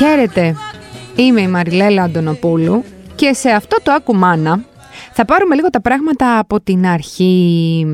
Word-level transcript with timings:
Χαίρετε, 0.00 0.56
είμαι 1.16 1.40
η 1.40 1.48
Μαριλέλα 1.48 2.02
Αντωνοπούλου 2.02 2.84
και 3.14 3.32
σε 3.32 3.50
αυτό 3.50 3.76
το 3.82 3.92
Ακουμάνα 3.92 4.64
θα 5.12 5.24
πάρουμε 5.24 5.54
λίγο 5.54 5.70
τα 5.70 5.80
πράγματα 5.80 6.38
από 6.38 6.60
την 6.60 6.86
αρχή. 6.86 7.86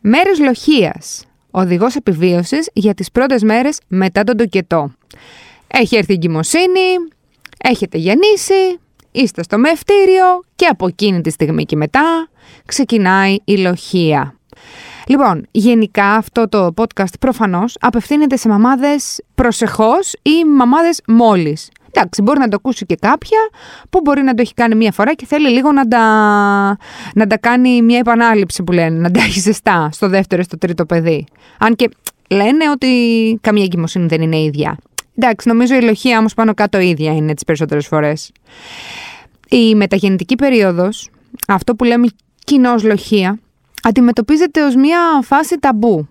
Μέρες 0.00 0.38
λοχίας, 0.38 1.24
οδηγός 1.50 1.94
επιβίωσης 1.96 2.70
για 2.72 2.94
τις 2.94 3.10
πρώτες 3.10 3.42
μέρες 3.42 3.80
μετά 3.88 4.24
τον 4.24 4.36
τοκετό. 4.36 4.92
Έχει 5.66 5.96
έρθει 5.96 6.12
η 6.12 6.14
εγκυμοσύνη, 6.14 6.90
έχετε 7.64 7.98
γεννήσει, 7.98 8.78
είστε 9.12 9.42
στο 9.42 9.58
μευτήριο 9.58 10.42
και 10.56 10.66
από 10.66 10.86
εκείνη 10.86 11.20
τη 11.20 11.30
στιγμή 11.30 11.64
και 11.64 11.76
μετά 11.76 12.28
ξεκινάει 12.66 13.36
η 13.44 13.56
λοχεία. 13.56 14.38
Λοιπόν, 15.08 15.46
γενικά 15.50 16.06
αυτό 16.06 16.48
το 16.48 16.74
podcast 16.76 17.18
προφανώς 17.20 17.76
απευθύνεται 17.80 18.36
σε 18.36 18.48
μαμάδες 18.48 19.22
προσεχώς 19.34 20.12
ή 20.22 20.44
μαμάδες 20.56 21.00
μόλις. 21.06 21.70
Εντάξει, 21.96 22.22
μπορεί 22.22 22.38
να 22.38 22.48
το 22.48 22.56
ακούσει 22.56 22.86
και 22.86 22.96
κάποια 23.00 23.38
που 23.90 24.00
μπορεί 24.00 24.22
να 24.22 24.34
το 24.34 24.42
έχει 24.42 24.54
κάνει 24.54 24.74
μία 24.74 24.92
φορά 24.92 25.14
και 25.14 25.26
θέλει 25.26 25.48
λίγο 25.48 25.72
να 25.72 25.88
τα, 25.88 26.04
να 27.14 27.26
τα 27.26 27.38
κάνει 27.38 27.82
μια 27.82 27.98
επανάληψη 27.98 28.62
που 28.62 28.72
λένε, 28.72 28.98
να 28.98 29.10
τα 29.10 29.20
έχει 29.20 29.40
ζεστά 29.40 29.88
στο 29.92 30.08
δεύτερο 30.08 30.40
ή 30.40 30.44
στο 30.44 30.58
τρίτο 30.58 30.86
παιδί. 30.86 31.26
Αν 31.58 31.76
και 31.76 31.90
λένε 32.30 32.70
ότι 32.70 32.88
καμία 33.40 33.62
εγκυμοσύνη 33.62 34.06
δεν 34.06 34.22
είναι 34.22 34.38
ίδια. 34.38 34.76
Εντάξει, 35.16 35.48
νομίζω 35.48 35.74
η 35.74 35.82
λοχεία 35.82 36.18
όμως 36.18 36.34
πάνω 36.34 36.54
κάτω 36.54 36.78
ίδια 36.78 37.12
είναι 37.14 37.34
τις 37.34 37.44
περισσότερες 37.44 37.86
φορές. 37.86 38.32
Η 39.48 39.74
μεταγεννητική 39.74 40.34
περίοδος, 40.34 41.10
αυτό 41.48 41.74
που 41.74 41.84
λέμε 41.84 42.06
κοινό 42.44 42.74
λοχεία, 42.82 43.38
αντιμετωπίζεται 43.84 44.64
ως 44.64 44.74
μια 44.74 44.98
φάση 45.22 45.58
ταμπού. 45.58 46.08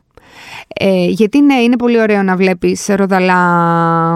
Ε, 0.67 1.05
γιατί 1.05 1.41
ναι, 1.41 1.53
είναι 1.53 1.75
πολύ 1.75 1.99
ωραίο 1.99 2.23
να 2.23 2.35
βλέπεις 2.35 2.85
ροδαλά 2.87 3.35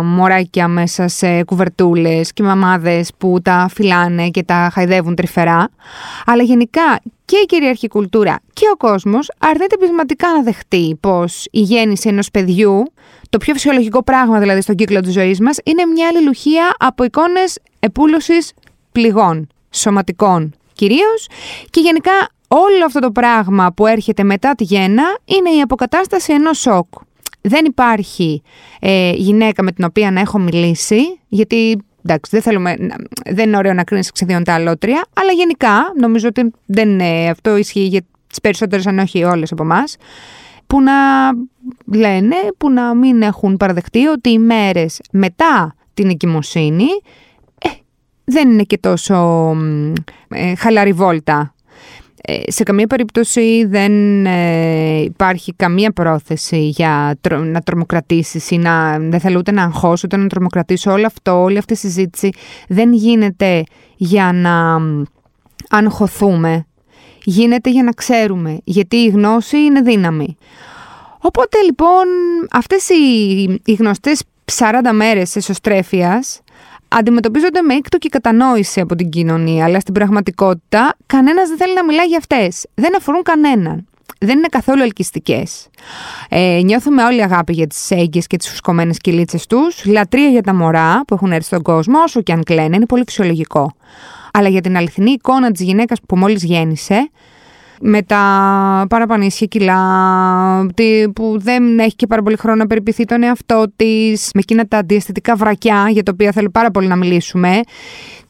μωράκια 0.03 0.67
μέσα 0.67 1.07
σε 1.07 1.43
κουβερτούλες 1.43 2.33
και 2.33 2.43
μαμάδες 2.43 3.11
που 3.17 3.39
τα 3.43 3.69
φυλάνε 3.73 4.29
και 4.29 4.43
τα 4.43 4.69
χαϊδεύουν 4.73 5.15
τρυφερά. 5.15 5.69
Αλλά 6.25 6.43
γενικά 6.43 6.99
και 7.25 7.37
η 7.37 7.45
κυριαρχή 7.45 7.87
κουλτούρα 7.87 8.39
και 8.53 8.65
ο 8.73 8.77
κόσμος 8.77 9.31
αρνείται 9.39 9.77
πεισματικά 9.77 10.27
να 10.31 10.41
δεχτεί 10.43 10.97
πως 10.99 11.47
η 11.51 11.59
γέννηση 11.59 12.09
ενός 12.09 12.31
παιδιού, 12.31 12.83
το 13.29 13.37
πιο 13.37 13.53
φυσιολογικό 13.53 14.03
πράγμα 14.03 14.39
δηλαδή 14.39 14.61
στον 14.61 14.75
κύκλο 14.75 14.99
της 14.99 15.13
ζωής 15.13 15.39
μας, 15.39 15.57
είναι 15.63 15.85
μια 15.85 16.07
αλληλουχία 16.07 16.75
από 16.79 17.03
εικόνες 17.03 17.59
επούλωσης 17.79 18.53
πληγών, 18.91 19.47
σωματικών 19.69 20.53
κυρίως 20.77 21.27
και 21.69 21.79
γενικά 21.79 22.11
όλο 22.47 22.85
αυτό 22.85 22.99
το 22.99 23.11
πράγμα 23.11 23.71
που 23.73 23.85
έρχεται 23.85 24.23
μετά 24.23 24.55
τη 24.55 24.63
γέννα 24.63 25.03
είναι 25.25 25.49
η 25.49 25.61
αποκατάσταση 25.61 26.33
ενός 26.33 26.59
σοκ. 26.59 26.87
Δεν 27.41 27.65
υπάρχει 27.65 28.41
ε, 28.79 29.11
γυναίκα 29.11 29.63
με 29.63 29.71
την 29.71 29.85
οποία 29.85 30.11
να 30.11 30.19
έχω 30.19 30.39
μιλήσει, 30.39 31.19
γιατί 31.27 31.77
εντάξει, 32.03 32.31
δεν, 32.31 32.41
θέλουμε, 32.41 32.75
δεν 33.25 33.47
είναι 33.47 33.57
ωραίο 33.57 33.73
να 33.73 33.83
κρίνεις 33.83 34.11
ξεδίων 34.11 34.43
τα 34.43 34.53
αλότρια, 34.53 35.05
αλλά 35.13 35.31
γενικά 35.31 35.93
νομίζω 35.99 36.27
ότι 36.27 36.51
δεν 36.65 36.89
είναι, 36.89 37.29
αυτό 37.29 37.57
ισχύει 37.57 37.85
για 37.85 38.01
τις 38.27 38.41
περισσότερες 38.41 38.87
αν 38.87 38.99
όχι 38.99 39.23
όλες 39.23 39.51
από 39.51 39.63
εμάς, 39.63 39.97
που 40.67 40.81
να 40.81 40.93
λένε, 41.97 42.35
που 42.57 42.69
να 42.69 42.95
μην 42.95 43.21
έχουν 43.21 43.57
παραδεχτεί 43.57 44.05
ότι 44.05 44.29
οι 44.29 44.39
μέρες 44.39 45.01
μετά 45.11 45.75
την 45.93 46.09
εγκυμοσύνη 46.09 46.87
ε, 47.57 47.69
δεν 48.23 48.51
είναι 48.51 48.63
και 48.63 48.77
τόσο 48.77 49.55
ε, 50.27 50.55
χαλαρή 50.55 50.93
βόλτα 50.93 51.39
ε, 51.39 51.56
σε 52.47 52.63
καμία 52.63 52.87
περίπτωση 52.87 53.65
δεν 53.65 54.25
ε, 54.25 55.01
υπάρχει 55.01 55.53
καμία 55.53 55.91
πρόθεση 55.91 56.67
για 56.67 57.17
να 57.29 57.61
τρομοκρατήσεις 57.61 58.51
ή 58.51 58.57
να, 58.57 58.99
δεν 58.99 59.19
θέλω 59.19 59.37
ούτε 59.37 59.51
να 59.51 59.63
αγχώσω 59.63 60.01
ούτε 60.05 60.17
να 60.17 60.27
τρομοκρατήσω. 60.27 60.91
Όλο 60.91 61.05
αυτό, 61.05 61.41
όλη 61.41 61.57
αυτή 61.57 61.73
η 61.73 61.75
συζήτηση 61.75 62.29
δεν 62.67 62.93
γίνεται 62.93 63.63
για 63.95 64.31
να 64.33 64.81
αγχωθούμε. 65.69 66.65
Γίνεται 67.23 67.69
για 67.69 67.83
να 67.83 67.91
ξέρουμε, 67.91 68.57
γιατί 68.63 68.95
η 68.95 69.07
γνώση 69.07 69.57
είναι 69.57 69.81
δύναμη. 69.81 70.37
Οπότε 71.21 71.57
λοιπόν 71.65 72.05
αυτές 72.51 72.89
οι, 72.89 73.59
οι 73.65 73.73
γνωστές 73.73 74.23
40 74.57 74.71
μέρες 74.93 75.35
εσωστρέφειας 75.35 76.41
αντιμετωπίζονται 76.87 77.61
με 77.61 77.73
έκτοκη 77.73 78.09
κατανόηση 78.09 78.79
από 78.79 78.95
την 78.95 79.09
κοινωνία, 79.09 79.65
αλλά 79.65 79.79
στην 79.79 79.93
πραγματικότητα 79.93 80.95
κανένας 81.05 81.47
δεν 81.47 81.57
θέλει 81.57 81.73
να 81.73 81.83
μιλάει 81.83 82.05
για 82.05 82.17
αυτές. 82.17 82.65
Δεν 82.73 82.95
αφορούν 82.95 83.23
κανέναν. 83.23 83.85
Δεν 84.19 84.37
είναι 84.37 84.47
καθόλου 84.51 84.81
ελκυστικές. 84.81 85.67
Ε, 86.29 86.59
νιώθουμε 86.63 87.03
όλη 87.03 87.23
αγάπη 87.23 87.53
για 87.53 87.67
τις 87.67 87.91
έγκυες 87.91 88.27
και 88.27 88.37
τις 88.37 88.49
φουσκωμένες 88.49 88.97
κυλίτσες 88.97 89.47
τους, 89.47 89.85
λατρεία 89.85 90.29
για 90.29 90.41
τα 90.41 90.53
μωρά 90.53 91.01
που 91.07 91.13
έχουν 91.13 91.31
έρθει 91.31 91.45
στον 91.45 91.61
κόσμο, 91.61 91.99
όσο 91.99 92.21
και 92.21 92.31
αν 92.31 92.43
κλαίνε, 92.43 92.75
είναι 92.75 92.85
πολύ 92.85 93.03
φυσιολογικό. 93.05 93.75
Αλλά 94.33 94.49
για 94.49 94.61
την 94.61 94.77
αληθινή 94.77 95.11
εικόνα 95.11 95.51
της 95.51 95.61
γυναίκας 95.61 95.99
που 96.07 96.17
μόλις 96.17 96.43
γέννησε, 96.43 97.09
με 97.81 98.01
τα 98.01 98.85
παραπανίσια 98.89 99.47
κιλά, 99.47 99.81
που 101.15 101.39
δεν 101.39 101.79
έχει 101.79 101.95
και 101.95 102.07
πάρα 102.07 102.21
πολύ 102.21 102.37
χρόνο 102.37 102.57
να 102.57 102.67
περιποιηθεί 102.67 103.05
τον 103.05 103.23
εαυτό 103.23 103.65
της, 103.75 104.29
με 104.33 104.39
εκείνα 104.39 104.67
τα 104.67 104.77
αντιαισθητικά 104.77 105.35
βρακιά, 105.35 105.89
για 105.89 106.03
τα 106.03 106.11
οποία 106.13 106.31
θέλω 106.31 106.49
πάρα 106.49 106.71
πολύ 106.71 106.87
να 106.87 106.95
μιλήσουμε, 106.95 107.59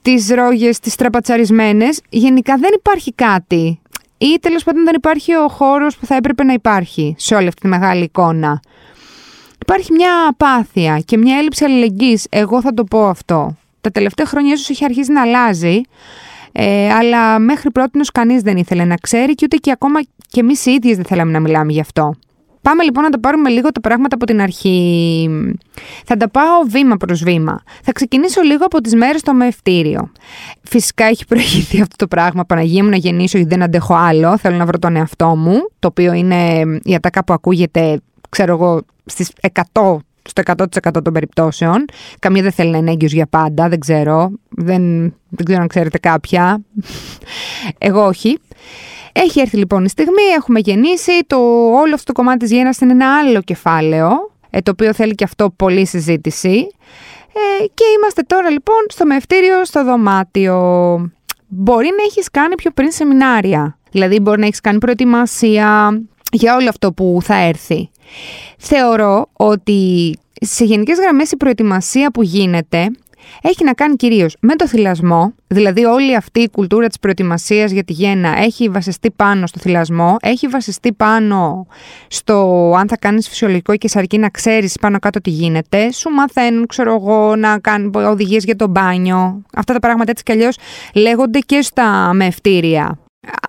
τις 0.01 0.29
ρόγες, 0.29 0.79
τις 0.79 0.95
τραπατσαρισμένες. 0.95 2.01
Γενικά 2.09 2.57
δεν 2.57 2.69
υπάρχει 2.75 3.13
κάτι. 3.13 3.79
Ή 4.17 4.39
τέλος 4.41 4.63
πάντων 4.63 4.83
δεν 4.83 4.93
υπάρχει 4.95 5.35
ο 5.35 5.47
χώρος 5.47 5.97
που 5.97 6.05
θα 6.05 6.15
έπρεπε 6.15 6.43
να 6.43 6.53
υπάρχει 6.53 7.15
σε 7.17 7.35
όλη 7.35 7.47
αυτή 7.47 7.61
τη 7.61 7.67
μεγάλη 7.67 8.03
εικόνα. 8.03 8.59
Υπάρχει 9.61 9.91
μια 9.91 10.11
απάθεια 10.29 10.99
και 11.05 11.17
μια 11.17 11.37
έλλειψη 11.37 11.63
αλληλεγγύης, 11.65 12.27
εγώ 12.29 12.61
θα 12.61 12.73
το 12.73 12.83
πω 12.83 13.07
αυτό. 13.07 13.57
Τα 13.81 13.91
τελευταία 13.91 14.25
χρόνια 14.25 14.53
ίσως 14.53 14.69
έχει 14.69 14.83
αρχίσει 14.83 15.11
να 15.11 15.21
αλλάζει, 15.21 15.81
ε, 16.59 16.93
αλλά 16.93 17.39
μέχρι 17.39 17.71
πρώτη 17.71 17.99
κανείς 18.13 18.41
δεν 18.41 18.57
ήθελε 18.57 18.85
να 18.85 18.95
ξέρει 18.95 19.35
και 19.35 19.45
ούτε 19.45 19.57
και 19.57 19.71
ακόμα 19.71 19.99
και 20.27 20.39
εμείς 20.39 20.65
οι 20.65 20.71
ίδιες 20.71 20.95
δεν 20.95 21.05
θέλαμε 21.05 21.31
να 21.31 21.39
μιλάμε 21.39 21.71
γι' 21.71 21.79
αυτό. 21.79 22.15
Πάμε 22.61 22.83
λοιπόν 22.83 23.03
να 23.03 23.09
τα 23.09 23.19
πάρουμε 23.19 23.49
λίγο 23.49 23.71
τα 23.71 23.79
πράγματα 23.79 24.15
από 24.15 24.25
την 24.25 24.41
αρχή. 24.41 25.29
Θα 26.05 26.17
τα 26.17 26.29
πάω 26.29 26.61
βήμα 26.67 26.95
προς 26.97 27.23
βήμα. 27.23 27.61
Θα 27.83 27.91
ξεκινήσω 27.91 28.41
λίγο 28.41 28.65
από 28.65 28.81
τις 28.81 28.95
μέρες 28.95 29.19
στο 29.19 29.33
μευτήριο. 29.33 30.11
Φυσικά 30.61 31.05
έχει 31.05 31.25
προηγηθεί 31.25 31.81
αυτό 31.81 31.95
το 31.95 32.07
πράγμα. 32.07 32.45
Παναγία 32.45 32.83
μου 32.83 32.89
να 32.89 32.97
γεννήσω 32.97 33.37
γιατί 33.37 33.53
δεν 33.53 33.63
αντέχω 33.63 33.95
άλλο. 33.95 34.37
Θέλω 34.37 34.57
να 34.57 34.65
βρω 34.65 34.79
τον 34.79 34.95
εαυτό 34.95 35.35
μου. 35.35 35.69
Το 35.79 35.87
οποίο 35.87 36.13
είναι 36.13 36.61
η 36.83 36.95
ατάκα 36.95 37.23
που 37.23 37.33
ακούγεται, 37.33 38.01
ξέρω 38.29 38.53
εγώ, 38.53 38.81
στις 39.05 39.31
100 39.71 39.97
στο 40.27 40.41
100% 40.45 41.03
των 41.03 41.13
περιπτώσεων. 41.13 41.85
Καμία 42.19 42.41
δεν 42.41 42.51
θέλει 42.51 42.71
να 42.71 42.77
είναι 42.77 42.91
έγκυος 42.91 43.11
για 43.11 43.27
πάντα, 43.27 43.69
δεν 43.69 43.79
ξέρω. 43.79 44.31
Δεν, 44.49 44.99
δεν 45.29 45.45
ξέρω 45.45 45.61
αν 45.61 45.67
ξέρετε 45.67 45.97
κάποια. 45.97 46.61
Εγώ 47.77 48.05
όχι. 48.05 48.39
Έχει 49.11 49.39
έρθει 49.39 49.57
λοιπόν 49.57 49.85
η 49.85 49.89
στιγμή, 49.89 50.23
έχουμε 50.37 50.59
γεννήσει. 50.59 51.11
Το, 51.27 51.37
όλο 51.71 51.93
αυτό 51.93 52.13
το 52.13 52.13
κομμάτι 52.13 52.37
της 52.37 52.51
γέννας 52.51 52.79
είναι 52.79 52.91
ένα 52.91 53.17
άλλο 53.17 53.41
κεφάλαιο, 53.41 54.09
ε, 54.49 54.61
το 54.61 54.71
οποίο 54.71 54.93
θέλει 54.93 55.15
και 55.15 55.23
αυτό 55.23 55.49
πολλή 55.55 55.85
συζήτηση. 55.85 56.67
Ε, 57.33 57.65
και 57.73 57.83
είμαστε 57.97 58.21
τώρα 58.21 58.49
λοιπόν 58.49 58.85
στο 58.87 59.05
μευτήριο, 59.05 59.65
στο 59.65 59.83
δωμάτιο. 59.83 60.57
Μπορεί 61.47 61.89
να 61.97 62.03
έχεις 62.03 62.31
κάνει 62.31 62.55
πιο 62.55 62.71
πριν 62.71 62.91
σεμινάρια. 62.91 63.77
Δηλαδή 63.91 64.19
μπορεί 64.19 64.39
να 64.39 64.45
έχεις 64.45 64.61
κάνει 64.61 64.77
προετοιμασία 64.77 66.01
για 66.31 66.55
όλο 66.55 66.69
αυτό 66.69 66.93
που 66.93 67.19
θα 67.23 67.35
έρθει. 67.35 67.89
Θεωρώ 68.57 69.29
ότι 69.33 70.13
σε 70.41 70.63
γενικές 70.63 70.97
γραμμές 70.99 71.31
η 71.31 71.37
προετοιμασία 71.37 72.11
που 72.11 72.23
γίνεται 72.23 72.89
έχει 73.41 73.63
να 73.63 73.73
κάνει 73.73 73.95
κυρίως 73.95 74.35
με 74.39 74.55
το 74.55 74.67
θυλασμό, 74.67 75.33
δηλαδή 75.47 75.85
όλη 75.85 76.15
αυτή 76.15 76.39
η 76.39 76.49
κουλτούρα 76.49 76.87
της 76.87 76.99
προετοιμασίας 76.99 77.71
για 77.71 77.83
τη 77.83 77.93
γέννα 77.93 78.37
έχει 78.37 78.69
βασιστεί 78.69 79.11
πάνω 79.11 79.47
στο 79.47 79.59
θυλασμό, 79.59 80.15
έχει 80.21 80.47
βασιστεί 80.47 80.93
πάνω 80.93 81.67
στο 82.07 82.71
αν 82.77 82.87
θα 82.87 82.97
κάνεις 82.97 83.27
φυσιολογικό 83.27 83.75
και 83.75 83.87
σε 83.87 83.99
αρκεί 83.99 84.17
να 84.17 84.29
ξέρεις 84.29 84.77
πάνω 84.79 84.99
κάτω 84.99 85.21
τι 85.21 85.29
γίνεται, 85.29 85.91
σου 85.91 86.09
μαθαίνουν, 86.09 86.65
ξέρω 86.65 86.93
εγώ, 86.93 87.35
να 87.35 87.59
κάνουν 87.59 87.91
οδηγίες 87.95 88.43
για 88.43 88.55
το 88.55 88.67
μπάνιο, 88.67 89.41
αυτά 89.55 89.73
τα 89.73 89.79
πράγματα 89.79 90.11
έτσι 90.11 90.23
κι 90.23 90.31
αλλιώς 90.31 90.57
λέγονται 90.93 91.39
και 91.39 91.61
στα 91.61 92.13
μευτήρια 92.13 92.99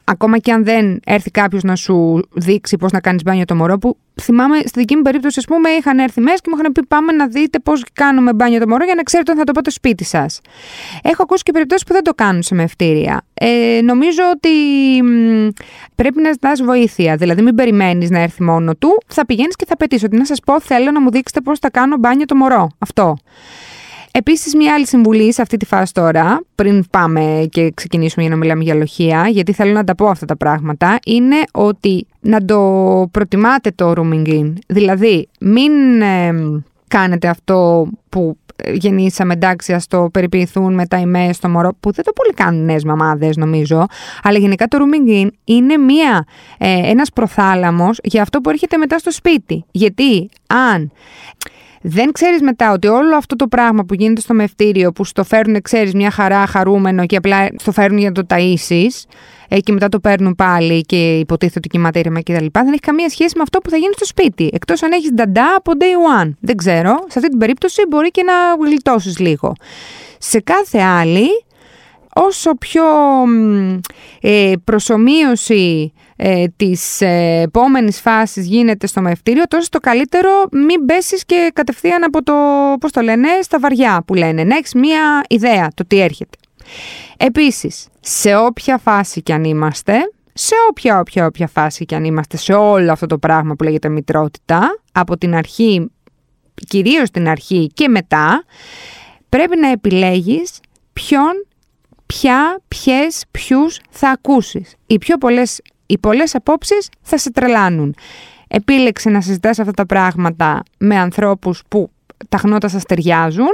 ακόμα 0.05 0.39
και 0.39 0.53
αν 0.53 0.65
δεν 0.65 1.01
έρθει 1.05 1.31
κάποιος 1.31 1.63
να 1.63 1.77
σου 1.77 2.29
δείξει 2.33 2.77
πώς 2.77 2.93
να 2.93 3.01
κάνεις 3.01 3.23
μπάνιο 3.23 3.45
το 3.45 3.55
μωρό, 3.55 3.79
που 3.79 3.97
θυμάμαι 4.21 4.59
στη 4.59 4.79
δική 4.79 4.97
μου 4.97 5.03
περίπτωση, 5.03 5.39
ας 5.39 5.45
πούμε, 5.45 5.71
είχαν 5.71 5.99
έρθει 5.99 6.21
μέσα 6.21 6.37
και 6.37 6.51
μου 6.51 6.57
είχαν 6.61 6.73
πει: 6.73 6.87
Πάμε 6.87 7.13
να 7.13 7.27
δείτε 7.27 7.59
πώς 7.59 7.85
κάνουμε 7.93 8.33
μπάνιο 8.33 8.61
το 8.61 8.69
μωρό 8.69 8.85
για 8.85 8.95
να 8.95 9.03
ξέρετε 9.03 9.33
αν 9.33 9.39
θα 9.39 9.45
το 9.45 9.53
πάτε 9.53 9.71
στο 9.71 9.81
σπίτι 9.81 10.05
σας. 10.05 10.41
Έχω 11.03 11.23
ακούσει 11.23 11.43
και 11.43 11.53
περιπτώσεις 11.53 11.85
που 11.85 11.93
δεν 11.93 12.03
το 12.03 12.15
κάνουν 12.15 12.43
σε 12.43 12.55
μευτήρια. 12.55 13.23
Ε, 13.35 13.81
νομίζω 13.83 14.23
ότι 14.35 14.49
πρέπει 15.95 16.21
να 16.21 16.33
ζητάς 16.33 16.63
βοήθεια. 16.63 17.17
Δηλαδή, 17.17 17.43
μην 17.43 17.55
περιμένεις 17.55 18.11
να 18.11 18.19
έρθει 18.19 18.43
μόνο 18.43 18.75
του, 18.77 19.03
θα 19.07 19.27
πηγαίνεις 19.27 19.57
και 19.57 19.65
θα 19.69 19.77
πετύσει 19.77 20.05
ότι 20.05 20.17
να 20.17 20.25
σας 20.25 20.41
πω: 20.41 20.61
Θέλω 20.61 20.91
να 20.91 21.01
μου 21.01 21.11
δείξετε 21.11 21.41
πώς 21.41 21.59
θα 21.59 21.71
κάνω 21.71 21.97
μπάνιο 21.97 22.25
το 22.25 22.35
μωρό. 22.35 22.69
Αυτό. 22.79 23.17
Επίσης, 24.13 24.55
μια 24.55 24.75
άλλη 24.75 24.87
συμβουλή 24.87 25.33
σε 25.33 25.43
αυτή 25.43 25.57
τη 25.57 25.65
φάση 25.65 25.93
τώρα, 25.93 26.43
πριν 26.55 26.85
πάμε 26.91 27.47
και 27.51 27.71
ξεκινήσουμε 27.75 28.23
για 28.23 28.31
να 28.35 28.39
μιλάμε 28.39 28.63
για 28.63 28.75
λοχεία, 28.75 29.29
γιατί 29.29 29.53
θέλω 29.53 29.73
να 29.73 29.85
τα 29.85 29.95
πω 29.95 30.07
αυτά 30.07 30.27
τα 30.27 30.37
πράγματα, 30.37 30.99
είναι 31.07 31.37
ότι 31.53 32.07
να 32.21 32.45
το 32.45 33.09
προτιμάτε 33.11 33.71
το 33.71 33.93
rooming 33.97 34.29
in. 34.29 34.53
Δηλαδή, 34.67 35.29
μην 35.41 35.73
κάνετε 36.89 37.29
αυτό 37.29 37.89
που 38.09 38.37
γεννήσαμε, 38.73 39.33
εντάξει, 39.33 39.73
ας 39.73 39.87
το 39.87 40.09
περιποιηθούν 40.13 40.75
με 40.75 40.87
τα 40.87 40.97
ημέ 40.97 41.33
στο 41.33 41.49
μωρό, 41.49 41.73
που 41.81 41.93
δεν 41.93 42.05
το 42.05 42.13
πολύ 42.13 42.33
κάνουν 42.35 42.65
νέες 42.65 42.85
μαμάδες, 42.85 43.37
νομίζω. 43.37 43.87
Αλλά 44.23 44.39
γενικά 44.39 44.67
το 44.67 44.79
rooming 44.81 45.25
in 45.25 45.29
είναι 45.45 45.77
μία, 45.77 46.25
ε, 46.59 46.91
ένας 46.91 47.11
προθάλαμος 47.11 47.99
για 48.03 48.23
αυτό 48.23 48.41
που 48.41 48.51
έρχεται 48.51 48.77
μετά 48.77 48.99
στο 48.99 49.11
σπίτι. 49.11 49.65
Γιατί 49.71 50.29
αν 50.47 50.91
δεν 51.83 52.13
ξέρεις 52.13 52.41
μετά 52.43 52.73
ότι 52.73 52.87
όλο 52.87 53.17
αυτό 53.17 53.37
το 53.37 53.47
πράγμα 53.47 53.85
που 53.85 53.95
γίνεται 53.95 54.21
στο 54.21 54.35
μευτήριο, 54.35 54.93
που 54.93 55.05
στο 55.05 55.25
φέρνουν, 55.25 55.63
ξέρεις, 55.63 55.95
μια 55.95 56.11
χαρά 56.11 56.47
χαρούμενο 56.47 57.07
και 57.07 57.17
απλά 57.17 57.49
στο 57.57 57.73
φέρνουν 57.73 57.99
για 57.99 58.09
να 58.09 58.15
το 58.15 58.27
ταΐσεις 58.29 59.05
ε, 59.49 59.61
και 59.61 59.73
μετά 59.73 59.89
το 59.89 60.01
παίρνουν 60.01 60.35
πάλι 60.35 60.81
και 60.81 61.19
υποτίθεται 61.19 61.59
ότι 61.59 61.69
κοιμάται 61.69 61.99
ήρεμα 61.99 62.23
κτλ. 62.23 62.47
Δεν 62.53 62.67
έχει 62.69 62.81
καμία 62.81 63.09
σχέση 63.09 63.33
με 63.37 63.43
αυτό 63.43 63.59
που 63.59 63.71
θα 63.71 63.77
γίνει 63.77 63.93
στο 63.95 64.05
σπίτι. 64.05 64.51
Εκτός 64.53 64.83
αν 64.83 64.93
έχεις 64.93 65.11
νταντά 65.13 65.55
από 65.57 65.73
day 65.79 66.23
one. 66.23 66.31
Δεν 66.41 66.57
ξέρω. 66.57 67.05
Σε 67.09 67.19
αυτή 67.19 67.29
την 67.29 67.39
περίπτωση 67.39 67.83
μπορεί 67.89 68.11
και 68.11 68.23
να 68.23 68.67
γλιτώσεις 68.67 69.19
λίγο. 69.19 69.53
Σε 70.19 70.41
κάθε 70.41 70.79
άλλη, 70.79 71.29
όσο 72.27 72.55
πιο 72.55 72.85
ε, 74.21 74.53
προσωμείωση 74.65 75.93
ε, 76.17 76.45
της 76.57 77.01
ε, 77.01 77.41
επόμενης 77.45 78.01
φάσης 78.01 78.47
γίνεται 78.47 78.87
στο 78.87 79.01
μευτήριο, 79.01 79.45
τόσο 79.49 79.69
το 79.69 79.79
καλύτερο 79.79 80.31
μην 80.53 80.87
πέσεις 80.87 81.25
και 81.25 81.51
κατευθείαν 81.55 82.05
από 82.05 82.23
το, 82.23 82.35
πώς 82.81 82.93
το 82.93 83.01
λένε, 83.01 83.29
στα 83.43 83.59
βαριά 83.59 84.03
που 84.07 84.15
λένε. 84.15 84.45
Να 84.45 84.57
έχεις 84.57 84.75
μία 84.75 85.25
ιδέα 85.29 85.69
το 85.75 85.85
τι 85.87 86.01
έρχεται. 86.01 86.39
Επίσης, 87.17 87.89
σε 88.01 88.37
όποια 88.37 88.79
φάση 88.79 89.23
κι 89.23 89.33
αν 89.33 89.45
είμαστε, 89.45 89.95
σε 90.33 90.55
όποια 90.71 90.99
όποια 90.99 91.27
όποια 91.27 91.47
φάση 91.47 91.85
κι 91.85 91.95
αν 91.95 92.05
είμαστε, 92.05 92.37
σε 92.37 92.53
όλο 92.53 92.93
αυτό 92.93 93.07
το 93.07 93.19
πράγμα 93.19 93.55
που 93.55 93.65
λέγεται 93.65 93.89
μητρότητα, 93.89 94.81
από 94.93 95.19
την 95.19 95.35
αρχή, 95.35 95.91
κυρίως 96.69 97.11
την 97.11 97.29
αρχή 97.29 97.71
και 97.75 97.89
μετά, 97.89 98.45
πρέπει 99.29 99.57
να 99.57 99.71
επιλέγεις 99.71 100.61
ποιον 100.93 101.47
ποια, 102.15 102.61
ποιες, 102.69 103.25
ποιους 103.31 103.81
θα 103.91 104.11
ακούσεις. 104.11 104.75
Οι 104.87 104.99
πιο 104.99 105.19
πολλές, 105.19 105.61
οι 105.87 105.99
πολλές 105.99 106.35
απόψεις 106.35 106.89
θα 107.03 107.19
σε 107.19 107.33
τρελάνουν. 107.33 107.95
Επίλεξε 108.49 109.11
να 109.11 109.21
συζητάς 109.21 109.59
αυτά 109.59 109.73
τα 109.73 109.87
πράγματα 109.87 110.63
με 110.79 110.97
ανθρώπους 110.97 111.63
που 111.69 111.91
τα 112.29 112.39
χνότα 112.39 112.69
σας 112.69 112.83
ταιριάζουν, 112.83 113.49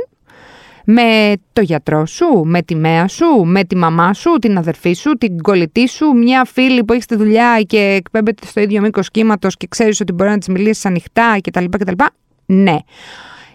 με 0.84 1.32
το 1.52 1.60
γιατρό 1.60 2.06
σου, 2.06 2.42
με 2.44 2.62
τη 2.62 2.74
μέα 2.74 3.08
σου, 3.08 3.26
με 3.44 3.64
τη 3.64 3.76
μαμά 3.76 4.14
σου, 4.14 4.30
την 4.30 4.58
αδερφή 4.58 4.92
σου, 4.92 5.12
την 5.12 5.40
κολλητή 5.42 5.88
σου, 5.88 6.06
μια 6.06 6.44
φίλη 6.44 6.84
που 6.84 6.92
έχεις 6.92 7.06
τη 7.06 7.16
δουλειά 7.16 7.62
και 7.66 7.78
εκπέμπεται 7.78 8.46
στο 8.46 8.60
ίδιο 8.60 8.80
μήκος 8.80 9.10
κύματος 9.10 9.56
και 9.56 9.66
ξέρεις 9.66 10.00
ότι 10.00 10.12
μπορεί 10.12 10.30
να 10.30 10.38
της 10.38 10.48
μιλήσεις 10.48 10.84
ανοιχτά 10.86 11.38
κτλ. 11.40 11.64
κτλ. 11.64 12.04
Ναι. 12.46 12.76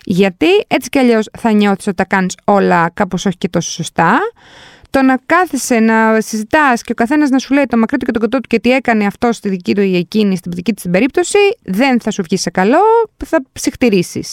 Γιατί 0.03 0.47
έτσι 0.67 0.89
κι 0.89 0.99
αλλιώς 0.99 1.29
θα 1.37 1.51
νιώθεις 1.51 1.87
ότι 1.87 1.95
τα 1.95 2.05
κάνεις 2.05 2.35
όλα 2.43 2.89
κάπως 2.93 3.25
όχι 3.25 3.37
και 3.37 3.49
τόσο 3.49 3.71
σωστά 3.71 4.19
το 4.89 5.01
να 5.01 5.17
κάθεσαι 5.25 5.79
να 5.79 6.21
συζητάς 6.21 6.81
και 6.81 6.91
ο 6.91 6.95
καθένας 6.95 7.29
να 7.29 7.39
σου 7.39 7.53
λέει 7.53 7.65
το 7.65 7.77
μακρύ 7.77 7.97
του 7.97 8.05
και 8.05 8.11
το 8.11 8.19
κοντό 8.19 8.39
του 8.39 8.47
και 8.47 8.59
τι 8.59 8.71
έκανε 8.71 9.05
αυτός 9.05 9.35
στη 9.35 9.49
δική 9.49 9.75
του 9.75 9.81
ή 9.81 9.95
εκείνη, 9.95 10.37
στην 10.37 10.51
δική 10.51 10.73
της 10.73 10.85
περίπτωση, 10.91 11.37
δεν 11.63 11.99
θα 11.99 12.11
σου 12.11 12.23
βγει 12.23 12.37
σε 12.37 12.49
καλό, 12.49 12.79
θα 13.25 13.43
ψυχτηρήσει. 13.51 14.23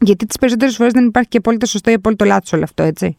Γιατί 0.00 0.26
τις 0.26 0.36
περισσότερες 0.38 0.76
φορές 0.76 0.92
δεν 0.92 1.06
υπάρχει 1.06 1.28
και 1.28 1.36
απόλυτα 1.36 1.66
σωστό 1.66 1.90
ή 1.90 1.94
απόλυτο 1.94 2.24
λάθος 2.24 2.52
όλο 2.52 2.62
αυτό, 2.62 2.82
έτσι. 2.82 3.16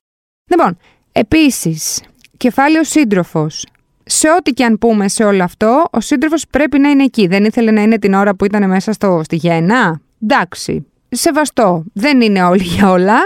Λοιπόν, 0.52 0.78
επίσης, 1.12 2.02
κεφάλαιο 2.38 2.84
σύντροφος. 2.84 3.66
Σε 4.04 4.28
ό,τι 4.30 4.52
και 4.52 4.64
αν 4.64 4.78
πούμε 4.78 5.08
σε 5.08 5.24
όλο 5.24 5.44
αυτό, 5.44 5.86
ο 5.92 6.00
σύντροφος 6.00 6.46
πρέπει 6.50 6.80
να 6.80 6.90
είναι 6.90 7.04
εκεί. 7.04 7.28
Δεν 7.28 7.46
ήθελε 7.46 7.72
να 7.72 7.82
είναι 7.82 8.00
την 8.00 8.14
ώρα 8.14 8.36
που 8.36 8.46
ήταν 8.46 8.70
μέσα 8.70 8.92
στο, 8.92 9.22
στη 9.24 9.36
γέννα. 9.36 10.02
Εντάξει, 10.24 10.86
σεβαστό. 11.10 11.84
Δεν 11.94 12.22
είναι 12.22 12.44
όλοι 12.44 12.64
για 12.64 12.90
όλα. 12.90 13.18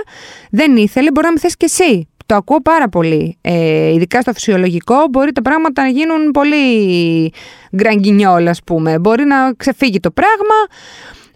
Δεν 0.52 0.78
ήθελε, 0.78 1.12
μπορεί 1.12 1.26
να 1.26 1.32
μην 1.32 1.42
θες 1.42 1.58
και 1.58 1.66
εσύ 1.66 2.08
το 2.26 2.36
ακούω 2.36 2.62
πάρα 2.62 2.90
πολύ. 2.90 3.38
Ε, 3.42 3.94
ειδικά 3.94 4.22
στο 4.22 4.34
φυσιολογικό 4.34 4.96
μπορεί 5.10 5.32
τα 5.32 5.42
πράγματα 5.42 5.82
να 5.82 5.88
γίνουν 5.88 6.32
πολύ 6.32 7.32
γκραγκινιόλ, 7.76 8.48
ας 8.48 8.64
πούμε. 8.64 9.00
Μπορεί 9.00 9.26
να 9.26 9.54
ξεφύγει 9.54 10.00
το 10.00 10.12
πράγμα. 10.12 10.56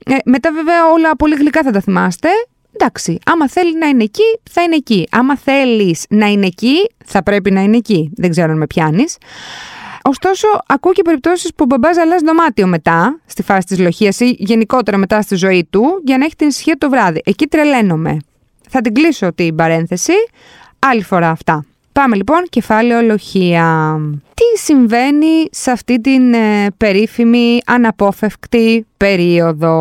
Ε, 0.05 0.15
μετά 0.25 0.51
βέβαια 0.51 0.91
όλα 0.91 1.15
πολύ 1.15 1.35
γλυκά 1.35 1.63
θα 1.63 1.71
τα 1.71 1.79
θυμάστε. 1.79 2.29
Εντάξει, 2.73 3.19
άμα 3.25 3.49
θέλει 3.49 3.77
να 3.77 3.87
είναι 3.87 4.03
εκεί, 4.03 4.39
θα 4.51 4.61
είναι 4.61 4.75
εκεί. 4.75 5.07
Άμα 5.11 5.37
θέλεις 5.37 6.05
να 6.09 6.25
είναι 6.25 6.45
εκεί, 6.45 6.89
θα 7.05 7.23
πρέπει 7.23 7.51
να 7.51 7.61
είναι 7.61 7.77
εκεί. 7.77 8.11
Δεν 8.15 8.29
ξέρω 8.29 8.51
αν 8.51 8.57
με 8.57 8.67
πιάνεις. 8.67 9.17
Ωστόσο, 10.01 10.47
ακούω 10.65 10.91
και 10.91 11.01
περιπτώσεις 11.01 11.49
που 11.49 11.63
ο 11.63 11.65
μπαμπάς 11.65 11.97
αλλάζει 11.97 12.25
δωμάτιο 12.25 12.67
μετά, 12.67 13.19
στη 13.25 13.43
φάση 13.43 13.65
της 13.67 13.79
λοχεία 13.79 14.13
ή 14.19 14.35
γενικότερα 14.37 14.97
μετά 14.97 15.21
στη 15.21 15.35
ζωή 15.35 15.67
του, 15.69 16.01
για 16.05 16.17
να 16.17 16.25
έχει 16.25 16.35
την 16.35 16.47
ησυχία 16.47 16.77
το 16.77 16.89
βράδυ. 16.89 17.21
Εκεί 17.25 17.47
τρελαίνομαι. 17.47 18.17
Θα 18.69 18.81
την 18.81 18.93
κλείσω 18.93 19.33
την 19.33 19.55
παρένθεση. 19.55 20.13
Άλλη 20.79 21.03
φορά 21.03 21.29
αυτά. 21.29 21.65
Πάμε 21.91 22.15
λοιπόν, 22.15 22.45
κεφάλαιο 22.49 23.01
λοχεία. 23.01 23.97
Τι 24.33 24.59
συμβαίνει 24.59 25.47
σε 25.51 25.71
αυτή 25.71 26.01
την 26.01 26.33
ε, 26.33 26.67
περίφημη 26.77 27.59
αναπόφευκτη 27.65 28.85
περίοδο; 28.97 29.73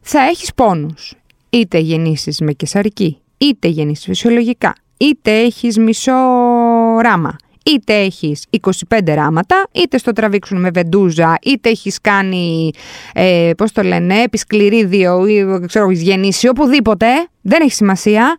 Θα 0.00 0.20
έχεις 0.20 0.54
πόνους. 0.54 1.14
Είτε 1.50 1.78
γεννήσεις 1.78 2.40
με 2.40 2.52
κεσαρική, 2.52 3.18
είτε 3.38 3.68
γεννήσεις 3.68 4.04
φυσιολογικά, 4.04 4.74
είτε 4.96 5.30
έχεις 5.40 5.78
μισό 5.78 6.12
ράμα, 7.02 7.36
είτε 7.64 7.94
έχεις 7.94 8.44
25 8.88 9.14
ράματα, 9.14 9.66
είτε 9.72 9.98
στο 9.98 10.12
τραβήξουν 10.12 10.60
με 10.60 10.70
βεντούζα, 10.70 11.38
είτε 11.42 11.68
έχεις 11.68 12.00
κάνει, 12.00 12.70
ε, 13.14 13.50
πώς 13.56 13.72
το 13.72 13.82
λένε, 13.82 14.22
επισκληρίδιο 14.22 15.26
ή 15.26 15.66
ξέρω, 15.66 15.90
έχεις 15.90 16.02
γεννήσει 16.02 16.48
οπουδήποτε, 16.48 17.06
δεν 17.40 17.62
έχει 17.62 17.72
σημασία. 17.72 18.36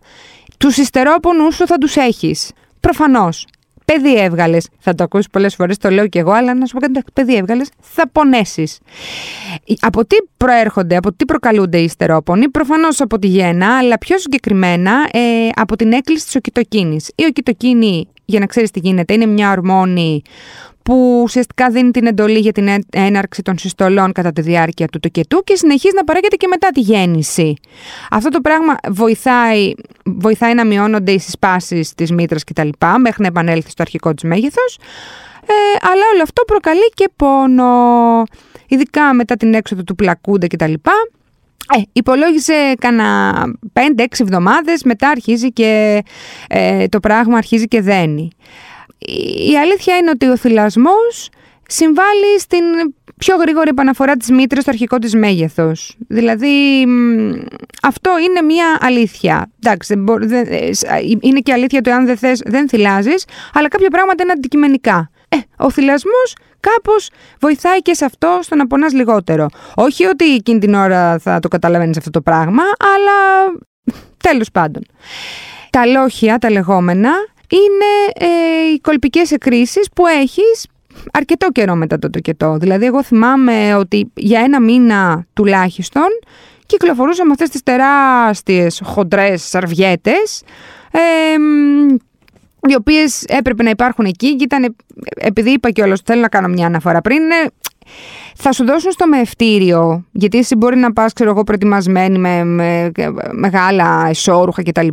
Τους 0.62 0.76
υστερόπονου 0.76 1.52
σου 1.52 1.66
θα 1.66 1.78
τους 1.78 1.96
έχεις. 1.96 2.50
Προφανώς. 2.80 3.46
Παιδί 3.84 4.14
έβγαλες. 4.14 4.68
Θα 4.78 4.94
το 4.94 5.04
ακούσεις 5.04 5.28
πολλές 5.28 5.54
φορές, 5.54 5.78
το 5.78 5.90
λέω 5.90 6.08
κι 6.08 6.18
εγώ, 6.18 6.30
αλλά 6.30 6.54
να 6.54 6.66
σου 6.66 6.74
πω 6.74 6.80
κάτι. 6.80 7.04
Παιδί 7.12 7.34
έβγαλες, 7.34 7.68
θα 7.80 8.08
πονέσεις. 8.08 8.78
Από 9.80 10.06
τι 10.06 10.16
προέρχονται, 10.36 10.96
από 10.96 11.12
τι 11.12 11.24
προκαλούνται 11.24 11.78
οι 11.78 11.84
υστερόπονοι, 11.84 12.48
προφανώς 12.48 13.00
από 13.00 13.18
τη 13.18 13.26
γέννα, 13.26 13.78
αλλά 13.78 13.98
πιο 13.98 14.18
συγκεκριμένα 14.18 15.08
ε, 15.12 15.20
από 15.54 15.76
την 15.76 15.92
έκκληση 15.92 16.24
της 16.24 16.36
οκυτοκίνης. 16.36 17.10
Η 17.14 17.24
οκυτοκίνη, 17.28 18.08
για 18.24 18.40
να 18.40 18.46
ξέρεις 18.46 18.70
τι 18.70 18.80
γίνεται, 18.80 19.14
είναι 19.14 19.26
μια 19.26 19.50
ορμόνη 19.50 20.22
που 20.82 21.20
ουσιαστικά 21.22 21.70
δίνει 21.70 21.90
την 21.90 22.06
εντολή 22.06 22.38
για 22.38 22.52
την 22.52 22.68
έναρξη 22.90 23.42
των 23.42 23.58
συστολών 23.58 24.12
κατά 24.12 24.32
τη 24.32 24.40
διάρκεια 24.40 24.86
του 24.86 25.00
τοκετού 25.00 25.44
και 25.44 25.56
συνεχίζει 25.56 25.94
να 25.94 26.04
παράγεται 26.04 26.36
και 26.36 26.46
μετά 26.46 26.68
τη 26.68 26.80
γέννηση. 26.80 27.54
Αυτό 28.10 28.28
το 28.28 28.40
πράγμα 28.40 28.74
βοηθάει, 28.88 29.72
βοηθάει 30.04 30.54
να 30.54 30.66
μειώνονται 30.66 31.12
οι 31.12 31.18
συσπάσεις 31.18 31.94
της 31.94 32.12
μήτρας 32.12 32.44
κτλ. 32.44 32.68
μέχρι 33.00 33.22
να 33.22 33.26
επανέλθει 33.26 33.70
στο 33.70 33.82
αρχικό 33.82 34.14
της 34.14 34.22
μέγεθος. 34.22 34.78
Ε, 35.46 35.86
αλλά 35.90 36.02
όλο 36.12 36.22
αυτό 36.22 36.44
προκαλεί 36.44 36.90
και 36.94 37.10
πόνο, 37.16 37.72
ειδικά 38.68 39.14
μετά 39.14 39.36
την 39.36 39.54
έξοδο 39.54 39.82
του 39.82 39.94
πλακούντα 39.94 40.46
κτλ. 40.46 40.72
Ε, 41.76 41.82
υπολόγισε 41.92 42.74
κανένα 42.78 43.44
5-6 43.72 44.04
εβδομάδες, 44.18 44.82
μετά 44.82 45.08
αρχίζει 45.08 45.52
και 45.52 46.02
ε, 46.48 46.86
το 46.86 47.00
πράγμα 47.00 47.36
αρχίζει 47.36 47.68
και 47.68 47.80
δένει 47.80 48.30
η 49.50 49.58
αλήθεια 49.58 49.96
είναι 49.96 50.10
ότι 50.10 50.26
ο 50.26 50.36
θυλασμός 50.36 51.28
συμβάλλει 51.66 52.38
στην 52.38 52.64
πιο 53.16 53.36
γρήγορη 53.36 53.68
επαναφορά 53.68 54.16
της 54.16 54.30
μήτρας 54.30 54.62
στο 54.62 54.70
αρχικό 54.70 54.98
της 54.98 55.14
μέγεθος. 55.14 55.96
Δηλαδή, 56.08 56.86
αυτό 57.82 58.10
είναι 58.18 58.42
μια 58.42 58.78
αλήθεια. 58.80 59.50
Εντάξει, 59.62 60.04
ε, 60.40 61.00
είναι 61.20 61.40
και 61.40 61.52
αλήθεια 61.52 61.78
ότι 61.78 61.90
αν 61.90 62.06
δεν 62.06 62.16
θες, 62.16 62.42
δεν 62.44 62.68
θυλάζεις, 62.68 63.24
αλλά 63.54 63.68
κάποια 63.68 63.88
πράγματα 63.88 64.22
είναι 64.22 64.32
αντικειμενικά. 64.32 65.10
Ε, 65.28 65.36
ο 65.56 65.70
θυλασμός 65.70 66.34
κάπως 66.60 67.10
βοηθάει 67.40 67.78
και 67.78 67.94
σε 67.94 68.04
αυτό 68.04 68.38
στο 68.42 68.56
να 68.56 68.66
πονάς 68.66 68.92
λιγότερο. 68.92 69.46
Όχι 69.74 70.04
ότι 70.04 70.34
εκείνη 70.34 70.58
την 70.58 70.74
ώρα 70.74 71.18
θα 71.18 71.40
το 71.40 71.48
καταλαβαίνεις 71.48 71.96
αυτό 71.96 72.10
το 72.10 72.20
πράγμα, 72.20 72.62
αλλά 72.78 73.48
τέλος 74.16 74.50
πάντων. 74.50 74.82
Τα 75.70 75.86
λόγια, 75.86 76.38
τα 76.38 76.50
λεγόμενα, 76.50 77.10
είναι 77.52 78.26
ε, 78.26 78.72
οι 78.74 78.80
κολπικές 78.80 79.30
εκκρίσεις 79.30 79.88
που 79.94 80.06
έχεις 80.06 80.66
αρκετό 81.12 81.48
καιρό 81.50 81.74
μετά 81.74 81.98
το 81.98 82.10
τοκετό. 82.10 82.56
Δηλαδή 82.56 82.84
εγώ 82.84 83.02
θυμάμαι 83.02 83.74
ότι 83.74 84.10
για 84.14 84.40
ένα 84.40 84.60
μήνα 84.60 85.26
τουλάχιστον 85.32 86.08
κυκλοφορούσα 86.66 87.24
με 87.24 87.30
αυτές 87.30 87.48
τις 87.48 87.62
τεράστιες 87.62 88.80
χοντρές 88.84 89.42
σαρβιέτες 89.42 90.42
ε, 90.92 91.00
οι 92.68 92.74
οποίες 92.74 93.22
έπρεπε 93.22 93.62
να 93.62 93.70
υπάρχουν 93.70 94.04
εκεί 94.04 94.36
και 94.36 94.44
ήταν, 94.44 94.76
επειδή 95.14 95.50
είπα 95.50 95.70
κιόλας 95.70 96.00
θέλω 96.04 96.20
να 96.20 96.28
κάνω 96.28 96.48
μια 96.48 96.66
αναφορά 96.66 97.00
πριν, 97.00 97.22
θα 98.36 98.52
σου 98.52 98.64
δώσουν 98.64 98.90
στο 98.90 99.06
μεευτήριο, 99.06 100.04
γιατί 100.12 100.38
εσύ 100.38 100.56
μπορεί 100.56 100.76
να 100.76 100.92
πας, 100.92 101.12
ξέρω 101.12 101.30
εγώ, 101.30 101.42
προετοιμασμένη 101.42 102.18
με, 102.18 102.44
με 102.44 102.92
μεγάλα 103.32 104.06
εσώρουχα 104.08 104.62
κτλ. 104.62 104.88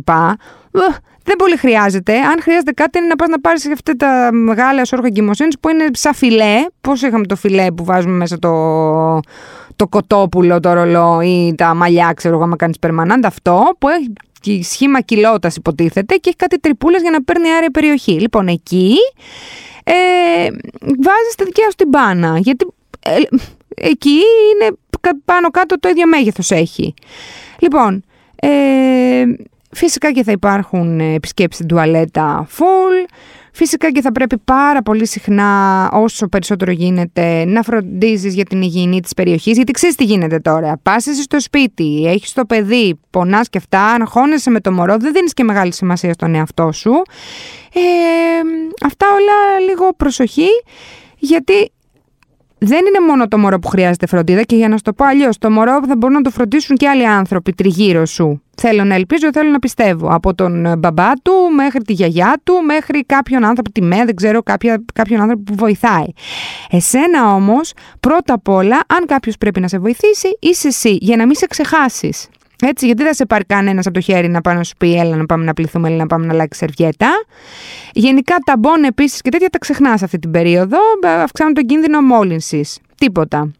Δεν 1.24 1.36
πολύ 1.36 1.56
χρειάζεται. 1.56 2.16
Αν 2.16 2.42
χρειάζεται 2.42 2.72
κάτι, 2.72 2.98
είναι 2.98 3.06
να 3.06 3.16
πας 3.16 3.28
να 3.28 3.40
πάρεις 3.40 3.70
αυτά 3.72 3.96
τα 3.96 4.28
μεγάλα 4.32 4.84
σόρχα 4.84 5.06
εγκυμοσύνης 5.06 5.58
που 5.60 5.68
είναι 5.68 5.84
σαν 5.92 6.14
φιλέ. 6.14 6.64
Πώς 6.80 7.02
είχαμε 7.02 7.26
το 7.26 7.36
φιλέ 7.36 7.70
που 7.70 7.84
βάζουμε 7.84 8.16
μέσα 8.16 8.38
το, 8.38 9.20
το 9.76 9.88
κοτόπουλο, 9.88 10.60
το 10.60 10.72
ρολό 10.72 11.20
ή 11.20 11.54
τα 11.56 11.74
μαλλιά, 11.74 12.12
ξέρω 12.16 12.34
εγώ, 12.34 12.44
άμα 12.44 12.56
κάνεις 12.56 12.78
περμανάντα. 12.78 13.28
Αυτό 13.28 13.76
που 13.78 13.88
έχει 13.88 14.62
σχήμα 14.62 15.00
κοιλώτας 15.00 15.56
υποτίθεται 15.56 16.14
και 16.14 16.28
έχει 16.28 16.36
κάτι 16.36 16.60
τρυπούλες 16.60 17.02
για 17.02 17.10
να 17.10 17.22
παίρνει 17.22 17.52
άρια 17.52 17.70
περιοχή. 17.70 18.12
Λοιπόν, 18.12 18.46
εκεί 18.48 18.94
ε, 19.84 19.92
βάζεις 20.80 21.34
τη 21.36 21.44
δικιά 21.44 21.64
σου 21.70 21.76
την 21.76 21.88
μπάνα, 21.88 22.38
γιατί 22.38 22.66
ε, 23.02 23.16
εκεί 23.74 24.10
είναι 24.10 24.76
πάνω 25.24 25.50
κάτω 25.50 25.78
το 25.78 25.88
ίδιο 25.88 26.06
μέγεθος 26.06 26.50
έχει. 26.50 26.94
Λοιπόν, 27.58 28.04
ε, 28.36 29.24
φυσικά 29.70 30.12
και 30.12 30.22
θα 30.22 30.32
υπάρχουν 30.32 31.00
επισκέψεις 31.00 31.56
στην 31.56 31.68
τουαλέτα 31.68 32.48
full, 32.58 33.08
Φυσικά 33.52 33.90
και 33.90 34.00
θα 34.00 34.12
πρέπει 34.12 34.38
πάρα 34.38 34.82
πολύ 34.82 35.06
συχνά, 35.06 35.90
όσο 35.92 36.28
περισσότερο 36.28 36.70
γίνεται, 36.70 37.44
να 37.44 37.62
φροντίζεις 37.62 38.34
για 38.34 38.44
την 38.44 38.62
υγιεινή 38.62 39.00
της 39.00 39.14
περιοχής, 39.14 39.56
γιατί 39.56 39.72
ξέρεις 39.72 39.94
τι 39.94 40.04
γίνεται 40.04 40.38
τώρα. 40.38 40.78
Πας 40.82 41.06
στο 41.22 41.40
σπίτι, 41.40 42.04
έχεις 42.06 42.32
το 42.32 42.44
παιδί, 42.44 43.00
πονάς 43.10 43.48
και 43.48 43.58
αυτά, 43.58 43.84
αγχώνεσαι 43.84 44.50
με 44.50 44.60
το 44.60 44.72
μωρό, 44.72 44.96
δεν 44.96 45.12
δίνεις 45.12 45.34
και 45.34 45.44
μεγάλη 45.44 45.72
σημασία 45.72 46.12
στον 46.12 46.34
εαυτό 46.34 46.72
σου. 46.72 47.02
Ε, 47.74 47.80
αυτά 48.86 49.06
όλα 49.06 49.60
λίγο 49.68 49.94
προσοχή, 49.96 50.48
γιατί 51.18 51.72
δεν 52.60 52.78
είναι 52.78 53.06
μόνο 53.06 53.28
το 53.28 53.38
μωρό 53.38 53.58
που 53.58 53.68
χρειάζεται 53.68 54.06
φροντίδα 54.06 54.42
και 54.42 54.56
για 54.56 54.68
να 54.68 54.76
σου 54.76 54.82
το 54.82 54.92
πω 54.92 55.04
αλλιώς, 55.04 55.38
το 55.38 55.50
μωρό 55.50 55.80
θα 55.86 55.96
μπορούν 55.96 56.16
να 56.16 56.22
το 56.22 56.30
φροντίσουν 56.30 56.76
και 56.76 56.88
άλλοι 56.88 57.06
άνθρωποι 57.06 57.52
τριγύρω 57.52 58.06
σου. 58.06 58.42
Θέλω 58.56 58.84
να 58.84 58.94
ελπίζω, 58.94 59.28
θέλω 59.32 59.50
να 59.50 59.58
πιστεύω. 59.58 60.08
Από 60.08 60.34
τον 60.34 60.66
ε, 60.66 60.76
μπαμπά 60.76 61.12
του 61.12 61.32
μέχρι 61.54 61.82
τη 61.82 61.92
γιαγιά 61.92 62.40
του, 62.44 62.54
μέχρι 62.64 63.04
κάποιον 63.06 63.44
άνθρωπο, 63.44 63.70
τη 63.72 63.82
ΜΕ, 63.82 64.04
δεν 64.04 64.14
ξέρω, 64.14 64.42
κάποια, 64.42 64.82
κάποιον 64.94 65.20
άνθρωπο 65.20 65.42
που 65.42 65.54
βοηθάει. 65.54 66.06
Εσένα 66.70 67.34
όμως, 67.34 67.72
πρώτα 68.00 68.34
απ' 68.34 68.48
όλα, 68.48 68.80
αν 68.86 69.06
κάποιος 69.06 69.38
πρέπει 69.38 69.60
να 69.60 69.68
σε 69.68 69.78
βοηθήσει, 69.78 70.36
είσαι 70.40 70.68
εσύ, 70.68 70.98
για 71.00 71.16
να 71.16 71.26
μην 71.26 71.34
σε 71.34 71.46
ξεχάσεις. 71.46 72.28
Έτσι, 72.60 72.86
γιατί 72.86 73.02
δεν 73.02 73.14
σε 73.14 73.26
πάρει 73.26 73.44
κανένας 73.44 73.86
από 73.86 73.94
το 73.94 74.00
χέρι 74.00 74.28
να 74.28 74.40
πάει 74.40 74.54
να 74.54 74.64
σου 74.64 74.76
πει: 74.76 74.98
Έλα 74.98 75.16
να 75.16 75.26
πάμε 75.26 75.44
να 75.44 75.52
πληθούμε, 75.54 75.88
έλα 75.88 75.96
να 75.96 76.06
πάμε 76.06 76.26
να 76.26 76.32
αλλάξει 76.32 76.58
σερβιέτα. 76.58 77.08
Γενικά 77.92 78.36
τα 78.44 78.56
μπον 78.58 78.84
επίσης 78.84 79.20
και 79.20 79.30
τέτοια 79.30 79.48
τα 79.48 79.58
ξεχνάς 79.58 80.02
αυτή 80.02 80.18
την 80.18 80.30
περίοδο, 80.30 80.78
αυξάνουν 81.22 81.54
τον 81.54 81.66
κίνδυνο 81.66 82.00
μόλυνσης. 82.00 82.78
Τίποτα. 82.96 83.50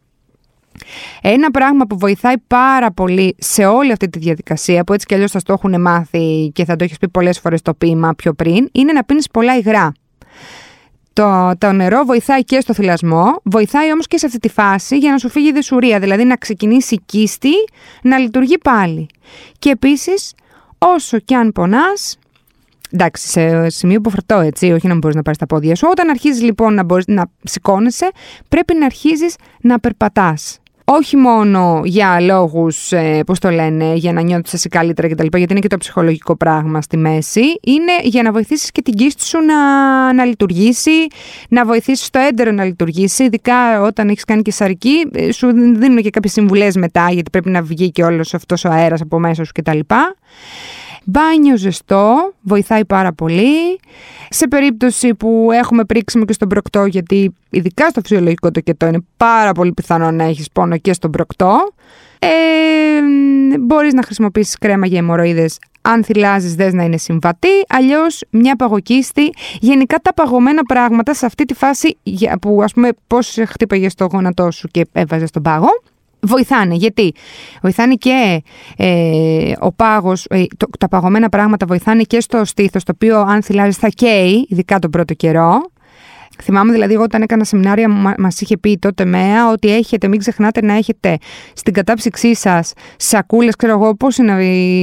Ένα 1.22 1.50
πράγμα 1.50 1.86
που 1.86 1.98
βοηθάει 1.98 2.38
πάρα 2.46 2.92
πολύ 2.92 3.34
σε 3.38 3.64
όλη 3.64 3.92
αυτή 3.92 4.08
τη 4.08 4.18
διαδικασία, 4.18 4.84
που 4.84 4.92
έτσι 4.92 5.06
κι 5.06 5.14
αλλιώς 5.14 5.30
θα 5.30 5.40
το 5.40 5.52
έχουν 5.52 5.80
μάθει 5.80 6.50
και 6.54 6.64
θα 6.64 6.76
το 6.76 6.84
έχεις 6.84 6.98
πει 6.98 7.08
πολλές 7.08 7.38
φορές 7.38 7.62
το 7.62 7.74
ποίημα 7.74 8.14
πιο 8.14 8.32
πριν, 8.32 8.68
είναι 8.72 8.92
να 8.92 9.04
πίνεις 9.04 9.26
πολλά 9.28 9.56
υγρά. 9.56 9.92
Το, 11.20 11.52
το 11.58 11.72
νερό 11.72 12.04
βοηθάει 12.04 12.44
και 12.44 12.60
στο 12.60 12.74
θυλασμό, 12.74 13.40
βοηθάει 13.42 13.92
όμως 13.92 14.06
και 14.06 14.18
σε 14.18 14.26
αυτή 14.26 14.38
τη 14.38 14.48
φάση 14.48 14.98
για 14.98 15.10
να 15.10 15.18
σου 15.18 15.28
φύγει 15.28 15.48
η 15.48 15.52
δεσουρία, 15.52 15.98
δηλαδή 15.98 16.24
να 16.24 16.36
ξεκινήσει 16.36 16.94
η 16.94 17.00
κίστη 17.06 17.50
να 18.02 18.18
λειτουργεί 18.18 18.58
πάλι. 18.58 19.06
Και 19.58 19.70
επίσης, 19.70 20.34
όσο 20.78 21.18
και 21.18 21.34
αν 21.34 21.52
πονάς, 21.52 22.18
εντάξει, 22.90 23.28
σε 23.28 23.68
σημείο 23.68 24.00
που 24.00 24.10
φορτώ 24.10 24.38
έτσι, 24.38 24.72
όχι 24.72 24.86
να 24.86 24.94
μπορείς 24.94 25.16
να 25.16 25.22
πάρεις 25.22 25.38
τα 25.38 25.46
πόδια 25.46 25.74
σου, 25.74 25.88
όταν 25.90 26.08
αρχίζεις 26.08 26.42
λοιπόν 26.42 26.74
να, 26.74 26.84
μπορείς, 26.84 27.06
να 27.06 27.26
σηκώνεσαι, 27.42 28.10
πρέπει 28.48 28.74
να 28.74 28.84
αρχίζεις 28.84 29.34
να 29.60 29.80
περπατάς 29.80 30.59
όχι 30.92 31.16
μόνο 31.16 31.80
για 31.84 32.20
λόγους, 32.20 32.92
ε, 32.92 33.22
πώς 33.26 33.38
το 33.38 33.50
λένε, 33.50 33.94
για 33.94 34.12
να 34.12 34.20
νιώθεις 34.20 34.52
εσύ 34.52 34.68
καλύτερα 34.68 35.08
κτλ. 35.08 35.36
Γιατί 35.36 35.52
είναι 35.52 35.60
και 35.60 35.68
το 35.68 35.76
ψυχολογικό 35.76 36.36
πράγμα 36.36 36.82
στη 36.82 36.96
μέση. 36.96 37.40
Είναι 37.62 37.92
για 38.02 38.22
να 38.22 38.32
βοηθήσεις 38.32 38.70
και 38.70 38.82
την 38.82 38.94
κίστη 38.94 39.24
σου 39.24 39.38
να, 39.38 40.12
να 40.12 40.24
λειτουργήσει, 40.24 41.06
να 41.48 41.64
βοηθήσεις 41.64 42.10
το 42.10 42.18
έντερο 42.18 42.52
να 42.52 42.64
λειτουργήσει. 42.64 43.24
Ειδικά 43.24 43.80
όταν 43.82 44.08
έχεις 44.08 44.24
κάνει 44.24 44.42
και 44.42 44.52
σαρική, 44.52 45.10
ε, 45.12 45.32
σου 45.32 45.46
δίνουν 45.52 46.02
και 46.02 46.10
κάποιες 46.10 46.32
συμβουλές 46.32 46.76
μετά, 46.76 47.10
γιατί 47.10 47.30
πρέπει 47.30 47.50
να 47.50 47.62
βγει 47.62 47.90
και 47.90 48.02
όλος 48.02 48.34
αυτός 48.34 48.64
ο 48.64 48.68
αέρας 48.68 49.00
από 49.00 49.18
μέσα 49.18 49.44
σου 49.44 49.52
κτλ. 49.54 49.78
Μπάνιο 51.04 51.56
ζεστό, 51.56 52.32
βοηθάει 52.40 52.84
πάρα 52.84 53.12
πολύ. 53.12 53.80
Σε 54.28 54.48
περίπτωση 54.48 55.14
που 55.14 55.48
έχουμε 55.52 55.84
πρίξιμο 55.84 56.24
και 56.24 56.32
στον 56.32 56.48
προκτό, 56.48 56.84
γιατί 56.84 57.34
ειδικά 57.50 57.88
στο 57.88 58.00
φυσιολογικό 58.00 58.50
το 58.50 58.60
κετό 58.60 58.86
είναι 58.86 59.04
πάρα 59.16 59.52
πολύ 59.52 59.72
πιθανό 59.72 60.10
να 60.10 60.24
έχεις 60.24 60.50
πόνο 60.52 60.76
και 60.76 60.92
στον 60.92 61.10
προκτό, 61.10 61.72
ε, 62.18 62.28
μπορείς 63.60 63.92
να 63.92 64.02
χρησιμοποιήσεις 64.02 64.58
κρέμα 64.58 64.86
για 64.86 64.98
αιμορροίδες 64.98 65.58
αν 65.82 66.04
θυλάζεις 66.04 66.54
δες 66.54 66.72
να 66.72 66.82
είναι 66.82 66.96
συμβατή, 66.96 67.64
αλλιώς 67.68 68.24
μια 68.30 68.56
παγοκίστη. 68.56 69.32
Γενικά 69.60 69.98
τα 69.98 70.14
παγωμένα 70.14 70.62
πράγματα 70.62 71.14
σε 71.14 71.26
αυτή 71.26 71.44
τη 71.44 71.54
φάση 71.54 71.96
που 72.40 72.60
ας 72.62 72.72
πούμε 72.72 72.88
πώς 73.06 73.38
χτύπαγες 73.46 73.92
στο 73.92 74.08
γόνατό 74.12 74.50
σου 74.50 74.68
και 74.68 74.86
έβαζες 74.92 75.28
στον 75.28 75.42
πάγο, 75.42 75.68
βοηθάνε. 76.22 76.74
Γιατί; 76.74 77.12
Βοηθάνε 77.62 77.94
και 77.94 78.42
ε, 78.76 79.52
ο 79.60 79.72
πάγος, 79.72 80.26
ε, 80.30 80.44
τα 80.78 80.88
παγωμένα 80.88 81.28
πράγματα 81.28 81.66
βοηθάνε 81.66 82.02
και 82.02 82.20
στο 82.20 82.44
στήθος, 82.44 82.84
το 82.84 82.92
οποίο 82.94 83.20
αν 83.20 83.42
θυλάζει 83.42 83.78
θα 83.78 83.88
καίει, 83.88 84.46
ειδικά 84.48 84.78
τον 84.78 84.90
πρώτο 84.90 85.14
καιρό. 85.14 85.60
Θυμάμαι 86.42 86.72
δηλαδή 86.72 86.94
εγώ 86.94 87.02
όταν 87.02 87.22
έκανα 87.22 87.44
σεμινάρια 87.44 87.88
μα 87.88 88.28
είχε 88.38 88.56
πει 88.56 88.78
τότε 88.78 89.04
ΜΕΑ 89.04 89.50
ότι 89.50 89.74
έχετε, 89.74 90.08
μην 90.08 90.18
ξεχνάτε 90.18 90.62
να 90.62 90.74
έχετε 90.74 91.18
στην 91.52 91.72
κατάψυξή 91.72 92.34
σας 92.34 92.72
σακούλες, 92.96 93.56
ξέρω 93.56 93.72
εγώ 93.72 93.94
πώς 93.94 94.16
είναι 94.16 94.32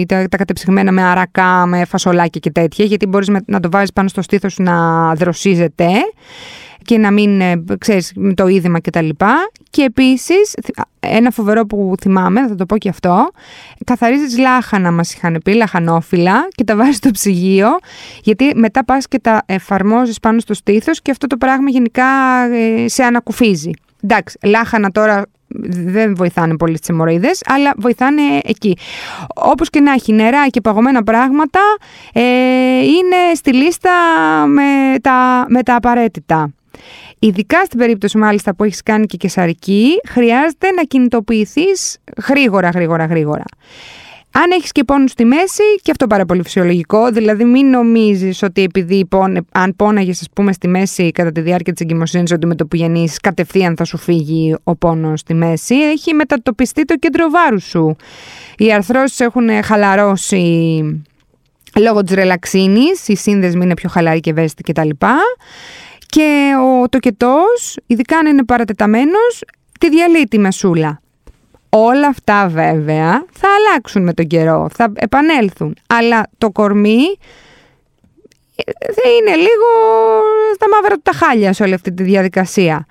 τα, 0.07 0.27
τα 0.27 0.37
κατεψυγμένα 0.37 0.91
με 0.91 1.01
αρακά, 1.01 1.65
με 1.65 1.85
φασολάκια 1.85 2.39
και 2.39 2.51
τέτοια, 2.51 2.85
γιατί 2.85 3.05
μπορείς 3.05 3.27
να 3.45 3.59
το 3.59 3.69
βάζεις 3.71 3.93
πάνω 3.93 4.07
στο 4.07 4.21
στήθος 4.21 4.57
να 4.57 5.13
δροσίζεται 5.13 5.87
και 6.87 6.97
να 6.97 7.11
μην, 7.11 7.41
ε, 7.41 7.63
ξέρεις, 7.77 8.11
με 8.15 8.33
το 8.33 8.47
είδημα 8.47 8.79
και 8.79 8.89
τα 8.89 9.01
λοιπά. 9.01 9.33
Και 9.69 9.81
επίσης, 9.81 10.53
ένα 10.99 11.31
φοβερό 11.31 11.65
που 11.65 11.93
θυμάμαι, 11.99 12.47
θα 12.47 12.55
το 12.55 12.65
πω 12.65 12.77
και 12.77 12.89
αυτό, 12.89 13.31
καθαρίζεις 13.85 14.37
λάχανα 14.37 14.91
μας 14.91 15.13
είχαν 15.13 15.39
πει, 15.43 15.53
λαχανόφυλλα 15.53 16.47
και 16.49 16.63
τα 16.63 16.75
βάζεις 16.75 16.95
στο 16.95 17.11
ψυγείο, 17.11 17.67
γιατί 18.23 18.51
μετά 18.55 18.85
πας 18.85 19.07
και 19.07 19.19
τα 19.19 19.43
εφαρμόζεις 19.45 20.19
πάνω 20.19 20.39
στο 20.39 20.53
στήθος 20.53 21.01
και 21.01 21.11
αυτό 21.11 21.27
το 21.27 21.37
πράγμα 21.37 21.69
γενικά 21.69 22.05
ε, 22.51 22.87
σε 22.87 23.03
ανακουφίζει. 23.03 23.71
Εντάξει, 24.03 24.37
λάχανα 24.43 24.91
τώρα 24.91 25.25
δεν 25.69 26.15
βοηθάνε 26.15 26.55
πολύ 26.57 26.77
στις 26.77 26.89
αιμορροίδες, 26.89 27.41
αλλά 27.45 27.73
βοηθάνε 27.77 28.21
εκεί. 28.43 28.77
Όπως 29.35 29.69
και 29.69 29.79
να 29.79 29.91
έχει 29.91 30.13
νερά 30.13 30.47
και 30.47 30.61
παγωμένα 30.61 31.03
πράγματα, 31.03 31.59
ε, 32.13 32.21
είναι 32.81 33.35
στη 33.35 33.53
λίστα 33.53 33.91
με 34.47 34.99
τα, 35.01 35.45
με 35.49 35.63
τα 35.63 35.75
απαραίτητα. 35.75 36.51
Ειδικά 37.19 37.65
στην 37.65 37.79
περίπτωση 37.79 38.17
μάλιστα 38.17 38.55
που 38.55 38.63
έχεις 38.63 38.83
κάνει 38.83 39.05
και 39.05 39.17
κεσαρική, 39.17 39.87
χρειάζεται 40.07 40.71
να 40.71 40.83
κινητοποιηθείς 40.83 41.97
γρήγορα, 42.27 42.69
γρήγορα, 42.69 43.05
γρήγορα. 43.05 43.43
Αν 44.31 44.51
έχεις 44.51 44.71
και 44.71 44.83
πόνους 44.83 45.11
στη 45.11 45.25
μέση, 45.25 45.63
και 45.81 45.91
αυτό 45.91 46.07
πάρα 46.07 46.25
πολύ 46.25 46.43
φυσιολογικό, 46.43 47.11
δηλαδή 47.11 47.43
μην 47.43 47.69
νομίζεις 47.69 48.43
ότι 48.43 48.61
επειδή 48.63 49.05
πόνε, 49.05 49.41
αν 49.51 49.75
πόναγες 49.75 50.21
ας 50.21 50.27
πούμε 50.33 50.53
στη 50.53 50.67
μέση 50.67 51.11
κατά 51.11 51.31
τη 51.31 51.41
διάρκεια 51.41 51.73
της 51.73 51.81
εγκυμοσύνης 51.81 52.31
ότι 52.31 52.47
με 52.47 52.55
το 52.55 52.65
που 52.65 52.75
γεννήσεις 52.75 53.19
κατευθείαν 53.19 53.75
θα 53.75 53.83
σου 53.83 53.97
φύγει 53.97 54.55
ο 54.63 54.75
πόνος 54.75 55.19
στη 55.19 55.33
μέση, 55.33 55.75
έχει 55.75 56.13
μετατοπιστεί 56.13 56.85
το 56.85 56.95
κέντρο 56.95 57.29
βάρους 57.29 57.63
σου. 57.63 57.95
Οι 58.57 58.73
αρθρώσεις 58.73 59.19
έχουν 59.19 59.63
χαλαρώσει 59.63 60.81
λόγω 61.79 62.03
της 62.03 62.15
ρελαξίνης, 62.15 63.07
οι 63.07 63.15
σύνδεσμοι 63.15 63.63
είναι 63.63 63.73
πιο 63.73 63.89
χαλαροί 63.89 64.19
και 64.19 64.29
ευαίσθητοι 64.29 64.71
κτλ. 64.71 64.89
Και 64.89 65.07
ο 66.81 66.89
τοκετός, 66.89 67.77
ειδικά 67.85 68.17
αν 68.17 68.25
είναι 68.25 68.45
παρατεταμένος, 68.45 69.43
τη 69.79 69.89
διαλύει 69.89 70.23
τη 70.23 70.39
μεσούλα. 70.39 71.01
Όλα 71.69 72.07
αυτά 72.07 72.47
βέβαια 72.47 73.25
θα 73.31 73.47
αλλάξουν 73.57 74.03
με 74.03 74.13
τον 74.13 74.27
καιρό, 74.27 74.69
θα 74.73 74.91
επανέλθουν. 74.95 75.75
Αλλά 75.87 76.29
το 76.37 76.51
κορμί 76.51 77.03
θα 78.81 79.09
είναι 79.19 79.35
λίγο 79.35 79.69
στα 80.55 80.65
μαύρα 80.69 80.95
του 80.95 81.01
τα 81.03 81.11
χάλια 81.11 81.53
σε 81.53 81.63
όλη 81.63 81.73
αυτή 81.73 81.93
τη 81.93 82.03
διαδικασία. 82.03 82.85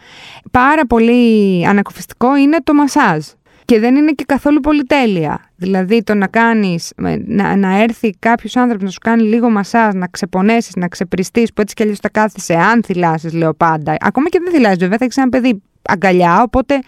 Πάρα 0.50 0.86
πολύ 0.86 1.66
ανακουφιστικό 1.66 2.36
είναι 2.36 2.58
το 2.64 2.74
μασάζ 2.74 3.26
και 3.66 3.80
δεν 3.80 3.96
είναι 3.96 4.12
και 4.12 4.24
καθόλου 4.26 4.60
πολυτέλεια. 4.60 5.50
Δηλαδή 5.56 6.02
το 6.02 6.14
να 6.14 6.26
κάνεις, 6.26 6.92
να, 7.26 7.56
να 7.56 7.82
έρθει 7.82 8.10
κάποιος 8.18 8.56
άνθρωπος 8.56 8.84
να 8.84 8.90
σου 8.90 8.98
κάνει 8.98 9.22
λίγο 9.22 9.50
μασάζ, 9.50 9.94
να 9.94 10.06
ξεπονέσεις, 10.06 10.74
να 10.76 10.88
ξεπριστείς, 10.88 11.52
που 11.52 11.60
έτσι 11.60 11.74
κι 11.74 11.82
αλλιώς 11.82 12.00
τα 12.00 12.08
κάθεσαι, 12.08 12.54
αν 12.54 12.82
θυλάσεις 12.84 13.32
λέω 13.32 13.54
πάντα. 13.54 13.96
Ακόμα 14.00 14.28
και 14.28 14.40
δεν 14.44 14.52
θυλάζεις 14.52 14.78
βέβαια, 14.78 14.98
θα 14.98 15.04
έχεις 15.04 15.16
ένα 15.16 15.28
παιδί 15.28 15.62
αγκαλιά, 15.82 16.42
οπότε 16.42 16.78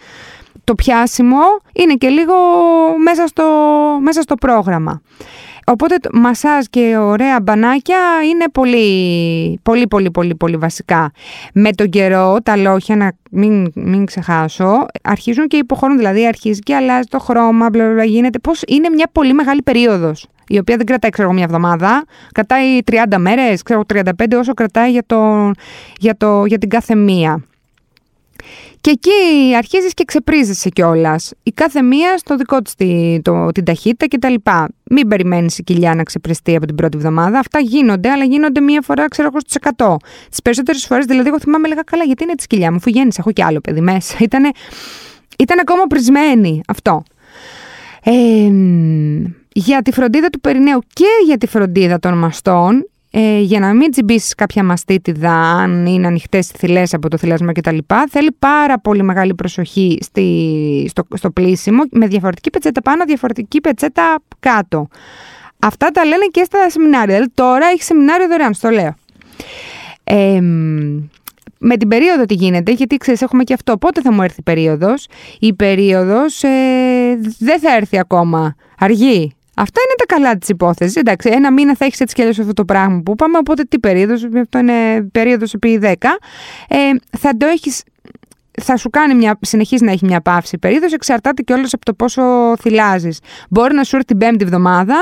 το 0.69 0.75
πιάσιμο 0.75 1.39
είναι 1.73 1.93
και 1.93 2.07
λίγο 2.07 2.33
μέσα 3.03 3.27
στο, 3.27 3.43
μέσα 4.01 4.21
στο 4.21 4.35
πρόγραμμα. 4.35 5.01
Οπότε 5.65 5.95
μασάζ 6.13 6.65
και 6.69 6.97
ωραία 6.97 7.39
μπανάκια 7.41 7.97
είναι 8.29 8.45
πολύ, 8.51 9.59
πολύ, 9.63 9.87
πολύ, 9.87 10.11
πολύ, 10.11 10.35
πολύ 10.35 10.57
βασικά. 10.57 11.11
Με 11.53 11.71
τον 11.71 11.89
καιρό, 11.89 12.37
τα 12.43 12.55
λόγια, 12.55 12.95
να 12.95 13.11
μην, 13.31 13.71
μην 13.75 14.05
ξεχάσω, 14.05 14.85
αρχίζουν 15.03 15.47
και 15.47 15.57
υποχωρούν, 15.57 15.97
δηλαδή 15.97 16.27
αρχίζει 16.27 16.59
και 16.59 16.75
αλλάζει 16.75 17.07
το 17.09 17.19
χρώμα, 17.19 17.69
μπλα, 17.69 17.91
μπλα, 17.93 18.03
γίνεται, 18.03 18.39
πώς 18.39 18.61
είναι 18.67 18.89
μια 18.89 19.09
πολύ 19.11 19.33
μεγάλη 19.33 19.61
περίοδος 19.61 20.27
η 20.47 20.57
οποία 20.57 20.77
δεν 20.77 20.85
κρατάει 20.85 21.11
ξέρω, 21.11 21.33
μια 21.33 21.43
εβδομάδα, 21.43 22.03
κρατάει 22.31 22.79
30 22.91 23.17
μέρες, 23.17 23.61
ξέρω, 23.61 23.81
35 23.93 24.03
όσο 24.39 24.53
κρατάει 24.53 24.91
για, 24.91 25.03
το, 25.05 25.51
για, 25.99 26.17
το, 26.17 26.45
για 26.45 26.57
την 26.57 26.69
κάθε 26.69 26.95
μία. 26.95 27.43
Και 28.81 28.89
εκεί 28.89 29.55
αρχίζεις 29.57 29.93
και 29.93 30.03
ξεπρίζεσαι 30.03 30.69
κιόλας. 30.69 31.31
Η 31.43 31.51
κάθε 31.51 31.81
μία 31.81 32.17
στο 32.17 32.35
δικό 32.35 32.61
της 32.61 32.75
τη, 32.75 33.19
το, 33.21 33.51
την 33.51 33.63
ταχύτητα 33.63 34.17
κτλ. 34.17 34.33
Μην 34.89 35.07
περιμένεις 35.07 35.57
η 35.57 35.63
κοιλιά 35.63 35.95
να 35.95 36.03
ξεπριστεί 36.03 36.55
από 36.55 36.65
την 36.65 36.75
πρώτη 36.75 36.97
εβδομάδα. 36.97 37.39
Αυτά 37.39 37.59
γίνονται, 37.59 38.09
αλλά 38.09 38.23
γίνονται 38.23 38.61
μία 38.61 38.81
φορά, 38.81 39.07
ξέρω 39.07 39.27
εγώ, 39.27 39.39
στις 39.39 39.57
100. 39.77 39.95
Τις 40.29 40.41
περισσότερες 40.41 40.85
φορές, 40.85 41.05
δηλαδή, 41.05 41.27
εγώ 41.27 41.39
θυμάμαι, 41.39 41.65
έλεγα 41.67 41.81
καλά, 41.81 42.03
γιατί 42.03 42.23
είναι 42.23 42.35
της 42.35 42.47
κοιλιά 42.47 42.71
μου, 42.71 42.77
αφού 42.77 42.89
γέννησα, 42.89 43.17
έχω 43.19 43.31
κι 43.31 43.43
άλλο 43.43 43.59
παιδί 43.61 43.81
μέσα. 43.81 44.17
Ήτανε, 44.27 44.49
ήταν 45.37 45.59
ακόμα 45.59 45.83
πρισμένη 45.83 46.61
αυτό. 46.67 47.03
Ε, 48.03 48.51
για 49.53 49.81
τη 49.81 49.91
φροντίδα 49.91 50.29
του 50.29 50.39
περιναίου 50.39 50.79
και 50.93 51.07
για 51.25 51.37
τη 51.37 51.47
φροντίδα 51.47 51.99
των 51.99 52.17
μαστών, 52.17 52.89
ε, 53.11 53.39
για 53.39 53.59
να 53.59 53.73
μην 53.73 53.91
τσιμπήσεις 53.91 54.35
κάποια 54.35 54.63
μαστίτιδα, 54.63 55.33
αν 55.33 55.85
είναι 55.85 56.07
ανοιχτές 56.07 56.49
οι 56.49 56.53
θηλές 56.57 56.93
από 56.93 57.09
το 57.09 57.17
θυλασμό 57.17 57.51
κτλ., 57.51 57.77
θέλει 58.09 58.31
πάρα 58.39 58.79
πολύ 58.79 59.03
μεγάλη 59.03 59.35
προσοχή 59.35 59.97
στη, 60.01 60.85
στο, 60.89 61.03
στο 61.13 61.31
πλήσιμο 61.31 61.83
με 61.91 62.07
διαφορετική 62.07 62.49
πετσέτα 62.49 62.81
πάνω, 62.81 63.03
διαφορετική 63.05 63.61
πετσέτα 63.61 64.15
κάτω. 64.39 64.87
Αυτά 65.59 65.87
τα 65.87 66.05
λένε 66.05 66.25
και 66.31 66.43
στα 66.43 66.69
σεμινάρια. 66.69 67.05
Δηλαδή 67.05 67.31
τώρα 67.33 67.67
έχει 67.67 67.83
σεμινάριο 67.83 68.27
δωρεάν, 68.27 68.53
στο 68.53 68.69
λέω. 68.69 68.93
Ε, 70.03 70.39
με 71.59 71.77
την 71.77 71.87
περίοδο 71.87 72.25
τι 72.25 72.33
γίνεται, 72.33 72.71
γιατί 72.71 72.97
ξέρεις 72.97 73.21
έχουμε 73.21 73.43
και 73.43 73.53
αυτό, 73.53 73.77
πότε 73.77 74.01
θα 74.01 74.11
μου 74.11 74.21
έρθει 74.21 74.39
η 74.39 74.43
περίοδος. 74.43 75.07
Η 75.39 75.53
περίοδος 75.53 76.43
ε, 76.43 76.49
δεν 77.39 77.59
θα 77.59 77.75
έρθει 77.75 77.99
ακόμα, 77.99 78.55
αργεί. 78.79 79.33
Αυτά 79.61 79.81
είναι 79.85 79.95
τα 79.97 80.15
καλά 80.15 80.37
της 80.37 80.49
υπόθεσης. 80.49 80.95
Εντάξει, 80.95 81.29
ένα 81.33 81.51
μήνα 81.51 81.75
θα 81.75 81.85
έχεις 81.85 81.99
έτσι 81.99 82.15
κι 82.15 82.21
αλλιώς 82.21 82.39
αυτό 82.39 82.53
το 82.53 82.65
πράγμα 82.65 83.01
που 83.05 83.11
είπαμε. 83.11 83.37
Οπότε 83.37 83.63
τι 83.63 83.79
περίοδος, 83.79 84.27
αυτό 84.41 84.57
είναι 84.57 85.01
περίοδος 85.11 85.53
επί 85.53 85.79
10. 85.81 85.93
Ε, 86.67 86.77
θα 87.17 87.37
το 87.37 87.45
έχεις 87.45 87.83
θα 88.61 88.77
σου 88.77 88.89
κάνει 88.89 89.15
μια, 89.15 89.37
συνεχίζει 89.41 89.83
να 89.83 89.91
έχει 89.91 90.05
μια 90.05 90.21
παύση 90.21 90.57
περίοδος, 90.57 90.93
εξαρτάται 90.93 91.41
και 91.41 91.53
όλο 91.53 91.67
από 91.71 91.85
το 91.85 91.93
πόσο 91.93 92.21
θυλάζεις. 92.59 93.19
Μπορεί 93.49 93.73
να 93.73 93.83
σου 93.83 93.95
έρθει 93.95 94.07
την 94.07 94.17
πέμπτη 94.17 94.43
εβδομάδα, 94.43 94.95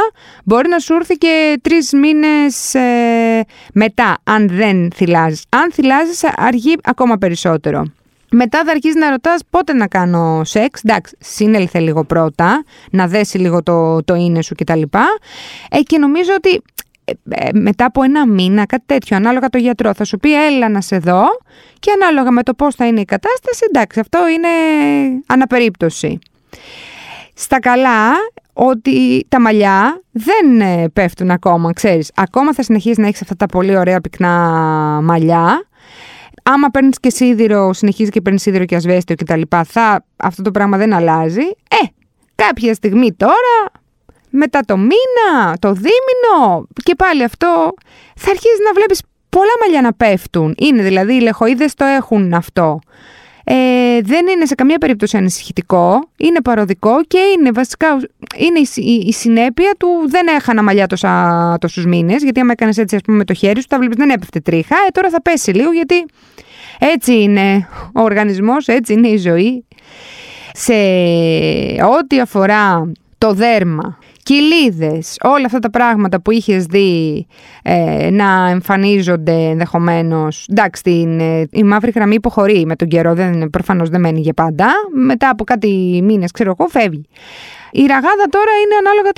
μπορεί 0.44 0.70
να 0.70 0.80
σου 0.80 0.94
έρθει 0.94 1.16
και 1.16 1.60
τρεις 1.62 1.94
μήνες 1.94 2.74
ε, 2.74 3.46
μετά, 3.74 4.18
αν 4.24 4.48
δεν 4.50 4.92
θυλάζεις. 4.96 5.44
Αν 5.50 5.72
θυλάζεις, 5.72 6.24
αργεί 6.36 6.76
ακόμα 6.84 7.18
περισσότερο. 7.18 7.86
Μετά 8.32 8.64
θα 8.66 8.72
αρχίσεις 8.72 8.96
να 8.96 9.10
ρωτάς 9.10 9.42
πότε 9.50 9.74
να 9.74 9.88
κάνω 9.88 10.42
σεξ. 10.44 10.82
Εντάξει, 10.84 11.16
συνέλθε 11.20 11.80
λίγο 11.80 12.04
πρώτα, 12.04 12.64
να 12.92 13.08
δέσει 13.08 13.38
λίγο 13.38 13.64
το, 13.64 14.04
το 14.04 14.16
είναι 14.16 14.42
σου 14.42 14.56
κτλ. 14.56 14.82
Ε, 15.70 15.82
και 15.82 15.98
νομίζω 15.98 16.32
ότι 16.38 16.62
ε, 17.06 17.12
ε, 17.30 17.50
μετά 17.54 17.86
από 17.86 18.04
ένα 18.04 18.28
μήνα, 18.28 18.66
κάτι 18.66 18.84
τέτοιο, 18.86 19.16
ανάλογα 19.18 19.50
το 19.50 19.58
γιατρό, 19.58 19.94
θα 19.94 20.04
σου 20.04 20.18
πει 20.18 20.46
έλα 20.46 20.70
να 20.70 20.82
σε 20.82 20.98
δω 20.98 21.24
και 21.80 21.92
ανάλογα 21.92 22.32
με 22.32 22.44
το 22.44 22.54
πώς 22.54 22.76
θα 22.76 22.88
είναι 22.88 23.00
η 23.00 23.06
κατάσταση, 23.06 23.66
εντάξει, 23.70 24.00
αυτό 24.00 24.20
είναι 24.28 24.48
αναπερίπτωση. 25.26 26.20
Στα 27.34 27.60
καλά, 27.60 28.12
ότι 28.54 29.26
τα 29.30 29.42
μαλλιά 29.42 30.02
δεν 30.12 30.62
ε, 30.62 30.90
πέφτουν 30.94 31.32
ακόμα, 31.32 31.74
ξέρεις. 31.74 32.12
Ακόμα 32.16 32.54
θα 32.54 32.64
συνεχίσεις 32.64 32.98
να 32.98 33.08
έχεις 33.08 33.22
αυτά 33.22 33.36
τα 33.36 33.46
πολύ 33.46 33.78
ωραία 33.78 34.02
πυκνά 34.02 34.30
μαλλιά. 35.04 35.68
Άμα 36.50 36.70
παίρνεις 36.70 37.00
και 37.00 37.10
σίδηρο, 37.10 37.74
συνεχίζεις 37.74 38.12
και 38.12 38.22
παίρνεις 38.22 38.42
σίδηρο 38.42 38.66
και 38.66 38.76
ασβέστιο 38.76 39.16
κτλ. 39.16 39.42
Θα, 39.66 40.06
αυτό 40.18 40.42
το 40.42 40.52
πράγμα 40.52 40.78
δεν 40.78 40.94
αλλάζει. 40.94 41.46
Ε, 41.70 41.86
κάποια 42.36 42.74
στιγμή 42.74 43.14
τώρα 43.14 43.72
μετά 44.30 44.60
το 44.66 44.78
μήνα, 44.78 45.58
το 45.60 45.72
δίμηνο 45.72 46.68
και 46.84 46.96
πάλι 46.96 47.24
αυτό 47.24 47.74
θα 48.16 48.30
αρχίσει 48.30 48.62
να 48.66 48.74
βλέπεις 48.74 49.02
πολλά 49.30 49.52
μαλλιά 49.62 49.82
να 49.82 49.94
πέφτουν. 49.94 50.56
Είναι 50.58 50.84
δηλαδή 50.84 51.14
οι 51.14 51.22
λεχοείδες 51.22 51.74
το 51.74 51.86
έχουν 51.86 52.34
αυτό. 52.34 52.80
Ε, 53.50 54.02
δεν 54.02 54.28
είναι 54.28 54.46
σε 54.46 54.56
καμία 54.56 54.78
περίπτωση 54.78 55.18
ανησυχητικό, 55.18 56.10
είναι 56.18 56.42
παροδικό 56.42 57.04
και 57.08 57.18
είναι 57.18 57.52
βασικά 57.52 57.88
είναι 58.38 58.60
η, 59.06 59.14
συνέπεια 59.14 59.76
του 59.80 59.88
δεν 60.08 60.28
έχανα 60.28 60.64
μαλλιά 60.64 60.88
τόσα, 60.88 61.58
τόσους 61.62 61.86
μήνες, 61.86 62.24
γιατί 62.24 62.40
άμα 62.40 62.52
έκανες 62.52 62.78
έτσι 62.78 62.96
ας 62.96 63.02
πούμε 63.02 63.18
με 63.18 63.24
το 63.24 63.34
χέρι 63.34 63.62
σου, 63.62 63.68
τα 63.68 63.78
βλέπεις 63.78 63.98
δεν 63.98 64.10
έπεφτε 64.10 64.40
τρίχα, 64.40 64.76
ε, 64.76 64.92
τώρα 64.92 65.10
θα 65.10 65.22
πέσει 65.22 65.52
λίγο 65.52 65.72
γιατί 65.72 66.06
έτσι 66.80 67.22
είναι 67.22 67.68
ο 67.94 68.02
οργανισμός, 68.02 68.68
έτσι 68.68 68.94
είναι 68.94 69.08
η 69.08 69.18
ζωή. 69.18 69.66
Σε 70.54 70.74
ό,τι 72.00 72.20
αφορά 72.20 72.92
το 73.18 73.34
δέρμα 73.34 73.98
κοιλίδες, 74.28 75.18
όλα 75.24 75.46
αυτά 75.46 75.60
τα 75.60 75.70
πράγματα 75.70 76.22
που 76.22 76.32
είχες 76.32 76.66
δει 76.66 77.28
ε, 77.64 78.10
να 78.12 78.50
εμφανίζονται 78.50 79.32
ενδεχομένως. 79.32 80.48
Εντάξει, 80.50 80.84
την, 80.84 81.20
ε, 81.20 81.48
η 81.52 81.64
μαύρη 81.64 81.92
γραμμή 81.96 82.16
υποχωρεί 82.16 82.66
με 82.66 82.76
τον 82.76 82.88
καιρό, 82.88 83.14
δεν, 83.14 83.50
προφανώς 83.50 83.90
δεν 83.90 84.02
μένει 84.02 84.20
για 84.20 84.34
πάντα. 84.34 84.68
Μετά 84.94 85.30
από 85.30 85.44
κάτι 85.44 86.00
μήνες, 86.04 86.32
ξέρω 86.32 86.56
εγώ, 86.60 86.70
φεύγει. 86.70 87.06
Η 87.72 87.86
ραγάδα 87.86 88.26
τώρα 88.30 88.52
είναι 88.64 88.76
ανάλογα 88.80 89.12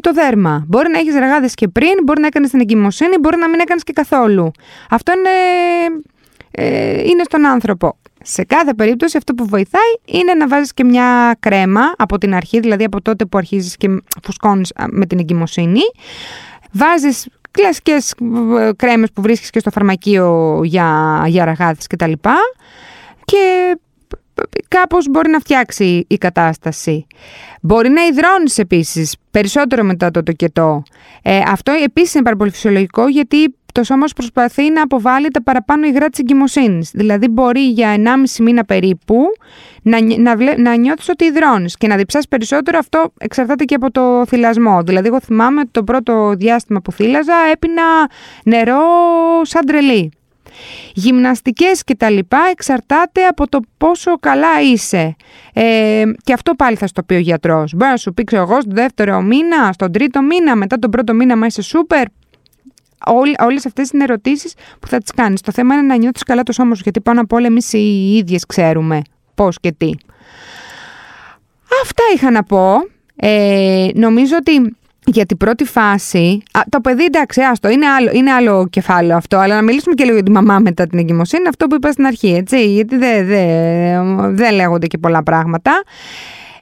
το 0.00 0.12
δέρμα. 0.12 0.64
Μπορεί 0.66 0.90
να 0.90 0.98
έχεις 0.98 1.14
ραγάδες 1.14 1.54
και 1.54 1.68
πριν, 1.68 1.94
μπορεί 2.04 2.20
να 2.20 2.26
έκανες 2.26 2.50
την 2.50 2.60
εγκυμοσύνη, 2.60 3.18
μπορεί 3.20 3.36
να 3.36 3.48
μην 3.48 3.60
έκανες 3.60 3.82
και 3.82 3.92
καθόλου. 3.92 4.50
Αυτό 4.90 5.12
είναι, 5.12 5.30
ε, 6.50 7.00
είναι 7.00 7.22
στον 7.22 7.46
άνθρωπο. 7.46 7.96
Σε 8.28 8.44
κάθε 8.44 8.74
περίπτωση 8.74 9.16
αυτό 9.16 9.34
που 9.34 9.46
βοηθάει 9.46 9.92
είναι 10.04 10.34
να 10.34 10.48
βάζεις 10.48 10.74
και 10.74 10.84
μια 10.84 11.36
κρέμα 11.40 11.80
από 11.96 12.18
την 12.18 12.34
αρχή, 12.34 12.60
δηλαδή 12.60 12.84
από 12.84 13.02
τότε 13.02 13.24
που 13.24 13.38
αρχίζεις 13.38 13.76
και 13.76 13.88
φουσκώνεις 14.22 14.72
με 14.90 15.06
την 15.06 15.18
εγκυμοσύνη. 15.18 15.80
Βάζεις 16.72 17.26
κλασικές 17.50 18.14
ε, 18.58 18.70
κρέμες 18.76 19.12
που 19.12 19.22
βρίσκεις 19.22 19.50
και 19.50 19.58
στο 19.58 19.70
φαρμακείο 19.70 20.60
για, 20.64 21.22
για 21.26 21.44
ραγάδες 21.44 21.86
κτλ. 21.86 22.12
Και, 22.12 22.36
και 23.24 24.64
κάπως 24.68 25.08
μπορεί 25.10 25.30
να 25.30 25.38
φτιάξει 25.38 26.04
η 26.08 26.18
κατάσταση. 26.18 27.06
Μπορεί 27.60 27.88
να 27.88 28.02
υδρώνεις 28.02 28.58
επίσης 28.58 29.16
περισσότερο 29.30 29.84
μετά 29.84 30.10
το 30.10 30.22
τοκετό. 30.22 30.82
Ε, 31.22 31.40
αυτό 31.46 31.72
επίσης 31.84 32.14
είναι 32.14 32.22
πάρα 32.22 32.36
πολύ 32.36 32.50
φυσιολογικό 32.50 33.08
γιατί 33.08 33.54
το 33.76 33.82
σώμα 33.82 34.06
σου 34.06 34.14
προσπαθεί 34.14 34.70
να 34.70 34.82
αποβάλει 34.82 35.28
τα 35.28 35.42
παραπάνω 35.42 35.86
υγρά 35.86 36.08
της 36.08 36.18
εγκυμοσύνης. 36.18 36.90
Δηλαδή, 36.94 37.28
μπορεί 37.28 37.60
για 37.60 37.94
1,5 37.96 38.42
μήνα 38.42 38.64
περίπου 38.64 39.16
να, 39.82 39.98
να, 40.18 40.56
να 40.56 40.76
νιώθεις 40.76 41.08
ότι 41.08 41.24
υδρώνεις 41.24 41.76
και 41.76 41.86
να 41.86 41.96
διψάς 41.96 42.28
περισσότερο. 42.28 42.78
Αυτό 42.78 43.12
εξαρτάται 43.18 43.64
και 43.64 43.74
από 43.74 43.90
το 43.90 44.26
θυλασμό. 44.26 44.82
Δηλαδή, 44.82 45.06
εγώ 45.06 45.20
θυμάμαι 45.20 45.60
ότι 45.60 45.68
το 45.70 45.84
πρώτο 45.84 46.34
διάστημα 46.36 46.80
που 46.80 46.92
θύλαζα 46.92 47.34
έπινα 47.52 47.82
νερό 48.44 48.80
σαν 49.42 49.66
τρελή. 49.66 50.12
Γυμναστικές 50.94 51.84
και 51.84 51.94
τα 51.94 52.10
λοιπά 52.10 52.38
εξαρτάται 52.50 53.24
από 53.26 53.48
το 53.48 53.60
πόσο 53.78 54.18
καλά 54.18 54.60
είσαι. 54.72 55.16
Ε, 55.52 56.02
και 56.24 56.32
αυτό 56.32 56.54
πάλι 56.54 56.76
θα 56.76 56.86
στο 56.86 57.02
πει 57.02 57.14
ο 57.14 57.18
γιατρός. 57.18 57.72
Μπορεί 57.76 57.90
να 57.90 57.96
σου 57.96 58.14
πει 58.14 58.24
ξέρω 58.24 58.42
εγώ 58.42 58.60
στον 58.60 58.74
δεύτερο 58.74 59.20
μήνα, 59.20 59.72
στον 59.72 59.92
τρίτο 59.92 60.22
μήνα, 60.22 60.56
μετά 60.56 60.78
τον 60.78 60.90
πρώτο 60.90 61.14
μήνα 61.14 61.36
μα 61.36 61.46
είσαι 61.46 61.62
σούπερ 61.62 62.04
όλες 63.38 63.66
αυτές 63.66 63.90
είναι 63.90 64.02
ερωτήσεις 64.02 64.54
που 64.80 64.86
θα 64.86 64.98
τις 64.98 65.10
κάνεις. 65.10 65.40
Το 65.40 65.52
θέμα 65.52 65.74
είναι 65.74 65.82
να 65.82 65.96
νιώθεις 65.96 66.22
καλά 66.22 66.42
το 66.42 66.52
σώμα 66.52 66.74
σου, 66.74 66.80
γιατί 66.82 67.00
πάνω 67.00 67.20
απ' 67.20 67.32
όλα 67.32 67.46
εμείς 67.46 67.72
οι 67.72 68.16
ίδιες 68.16 68.46
ξέρουμε 68.46 69.02
πώς 69.34 69.60
και 69.60 69.72
τι. 69.72 69.90
Αυτά 71.82 72.02
είχα 72.14 72.30
να 72.30 72.42
πω. 72.42 72.74
Ε, 73.16 73.88
νομίζω 73.94 74.36
ότι 74.36 74.76
για 75.06 75.26
την 75.26 75.36
πρώτη 75.36 75.64
φάση. 75.64 76.42
Α, 76.52 76.60
το 76.68 76.80
παιδί 76.80 77.04
εντάξει, 77.04 77.40
άστο, 77.40 77.68
είναι 77.68 77.86
άλλο, 77.86 78.10
είναι 78.12 78.32
άλλο 78.32 78.66
κεφάλαιο 78.70 79.16
αυτό, 79.16 79.36
αλλά 79.36 79.54
να 79.54 79.62
μιλήσουμε 79.62 79.94
και 79.94 80.02
λίγο 80.02 80.14
για 80.14 80.24
τη 80.24 80.30
μαμά 80.30 80.58
μετά 80.58 80.86
την 80.86 80.98
εγκυμοσύνη, 80.98 81.48
αυτό 81.48 81.66
που 81.66 81.74
είπα 81.74 81.90
στην 81.90 82.06
αρχή, 82.06 82.34
έτσι, 82.34 82.72
γιατί 82.72 82.96
δεν 82.96 83.26
δε, 83.26 83.42
δε 84.30 84.50
λέγονται 84.50 84.86
και 84.86 84.98
πολλά 84.98 85.22
πράγματα. 85.22 85.82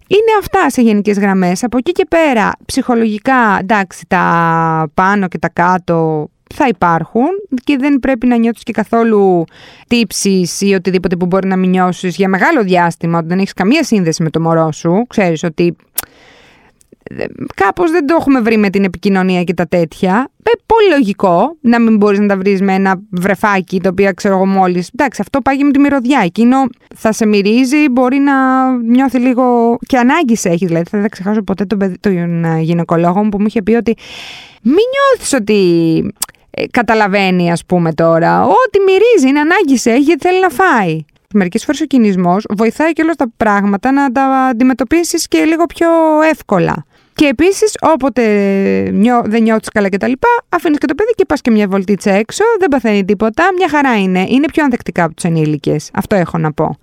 Είναι 0.07 0.39
αυτά 0.39 0.71
σε 0.71 0.83
γενικές 0.83 1.19
γραμμές. 1.19 1.65
Από 1.65 1.77
εκεί 1.77 1.93
και 1.93 2.07
πέρα, 2.09 2.53
ψυχολογικά, 2.65 3.59
εντάξει, 3.61 4.05
τα 4.09 4.91
πάνω 4.95 5.29
και 5.29 5.39
τα 5.39 5.49
κάτω 5.49 6.29
θα 6.55 6.67
υπάρχουν 6.69 7.27
και 7.65 7.77
δεν 7.77 7.99
πρέπει 7.99 8.27
να 8.27 8.37
νιώθεις 8.37 8.63
και 8.63 8.73
καθόλου 8.73 9.45
τύψεις 9.89 10.61
ή 10.61 10.75
οτιδήποτε 10.75 11.17
που 11.17 11.27
μπορεί 11.27 11.47
να 11.47 11.57
μην 11.57 11.71
νιώσεις 11.71 12.17
για 12.17 12.29
μεγάλο 12.29 12.63
διάστημα 12.63 13.17
όταν 13.17 13.29
δεν 13.29 13.39
έχεις 13.39 13.53
καμία 13.53 13.85
σύνδεση 13.85 14.23
με 14.23 14.31
το 14.31 14.41
μωρό 14.41 14.73
σου. 14.73 15.05
Ξέρεις 15.09 15.43
ότι 15.43 15.77
κάπως 17.55 17.91
δεν 17.91 18.07
το 18.07 18.17
έχουμε 18.19 18.41
βρει 18.41 18.57
με 18.57 18.71
την 18.71 18.85
επικοινωνία 18.85 19.43
και 19.43 19.55
τα 19.55 19.67
τέτοια. 19.67 20.29
Ε, 20.43 20.51
πολύ 20.67 20.89
λογικό 20.91 21.57
να 21.61 21.81
μην 21.81 21.97
μπορείς 21.97 22.19
να 22.19 22.27
τα 22.27 22.37
βρεις 22.37 22.61
με 22.61 22.75
ένα 22.75 23.01
βρεφάκι 23.11 23.81
το 23.81 23.89
οποίο 23.89 24.15
ξέρω 24.15 24.35
εγώ 24.35 24.47
μόλις. 24.47 24.91
Εντάξει, 24.99 25.21
αυτό 25.21 25.41
πάει 25.41 25.65
με 25.65 25.71
τη 25.71 25.79
μυρωδιά. 25.79 26.21
Εκείνο 26.25 26.57
θα 26.95 27.13
σε 27.13 27.27
μυρίζει, 27.27 27.89
μπορεί 27.91 28.19
να 28.19 28.33
νιώθει 28.77 29.19
λίγο 29.19 29.77
και 29.87 29.97
ανάγκη 29.97 30.37
σε 30.37 30.49
έχει. 30.49 30.67
Δηλαδή, 30.67 30.85
θα 30.91 30.99
δεν 30.99 31.09
ξεχάσω 31.09 31.43
ποτέ 31.43 31.65
τον, 31.65 31.95
τον 32.01 32.45
ε, 32.45 32.61
γυναικολόγο 32.61 33.23
μου 33.23 33.29
που 33.29 33.41
μου 33.41 33.47
είχε 33.47 33.63
πει 33.63 33.75
ότι 33.75 33.97
μην 34.63 34.85
νιώθεις 34.93 35.33
ότι 35.33 36.15
ε, 36.55 36.64
καταλαβαίνει 36.71 37.53
ας 37.53 37.64
πούμε 37.64 37.93
τώρα 37.93 38.43
ότι 38.43 38.79
μυρίζει, 38.87 39.29
είναι 39.29 39.40
ανάγκη 39.40 39.77
σε 39.77 39.90
έχει 39.90 40.01
γιατί 40.01 40.29
θέλει 40.29 40.40
να 40.40 40.49
φάει. 40.49 41.05
Μερικές 41.35 41.64
φορές 41.64 41.81
ο 41.81 41.85
κινησμός 41.85 42.47
βοηθάει 42.57 42.93
και 42.93 43.03
όλα 43.03 43.14
τα 43.14 43.27
πράγματα 43.37 43.93
να 43.93 44.12
τα 44.12 44.23
αντιμετωπίσεις 44.23 45.29
και 45.29 45.45
λίγο 45.45 45.64
πιο 45.67 45.88
εύκολα. 46.31 46.85
Και 47.14 47.27
επίσης, 47.27 47.77
όποτε 47.81 48.22
νιώ, 48.92 49.22
δεν 49.24 49.42
νιώθεις 49.42 49.68
καλά 49.68 49.88
κτλ., 49.88 50.12
αφήνεις 50.48 50.79
και 50.79 50.87
το 50.87 50.94
παιδί 50.94 51.11
και 51.14 51.24
πας 51.24 51.40
και 51.40 51.50
μια 51.50 51.68
βολτίτσα 51.68 52.11
έξω, 52.11 52.44
δεν 52.59 52.68
παθαίνει 52.68 53.05
τίποτα. 53.05 53.44
Μια 53.57 53.68
χαρά 53.68 53.98
είναι. 53.98 54.24
Είναι 54.29 54.46
πιο 54.53 54.64
ανθεκτικά 54.64 55.05
από 55.05 55.14
του 55.14 55.27
ενήλικες. 55.27 55.90
Αυτό 55.94 56.16
έχω 56.16 56.38
να 56.38 56.53
πω. 56.53 56.79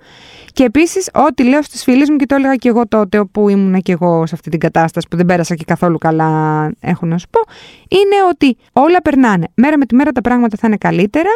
Και 0.54 0.64
επίσης, 0.64 1.10
ό,τι 1.14 1.44
λέω 1.44 1.62
στις 1.62 1.84
φίλες 1.84 2.10
μου 2.10 2.16
και 2.16 2.26
το 2.26 2.36
έλεγα 2.36 2.56
και 2.56 2.70
εγώ 2.70 2.88
τότε, 2.88 3.20
όπου 3.20 3.50
ήμουν 3.50 3.82
και 3.82 3.92
εγώ 3.92 4.26
σε 4.26 4.36
αυτή 4.36 4.50
την 4.50 4.60
κατάσταση 4.60 5.08
που 5.10 5.18
δεν 5.18 5.26
πέρασα 5.26 5.56
και 5.56 5.64
καθόλου 5.68 5.98
καλά, 5.98 6.72
έχω 6.80 7.06
να 7.06 7.18
σου 7.18 7.28
πω, 7.30 7.40
είναι 7.88 8.16
ότι 8.30 8.58
όλα 8.74 9.02
περνάνε. 9.02 9.48
Μέρα 9.54 9.78
με 9.78 9.86
τη 9.86 9.96
μέρα 9.96 10.12
τα 10.12 10.22
πράγματα 10.22 10.58
θα 10.60 10.68
είναι 10.68 10.78
καλύτερα 10.78 11.30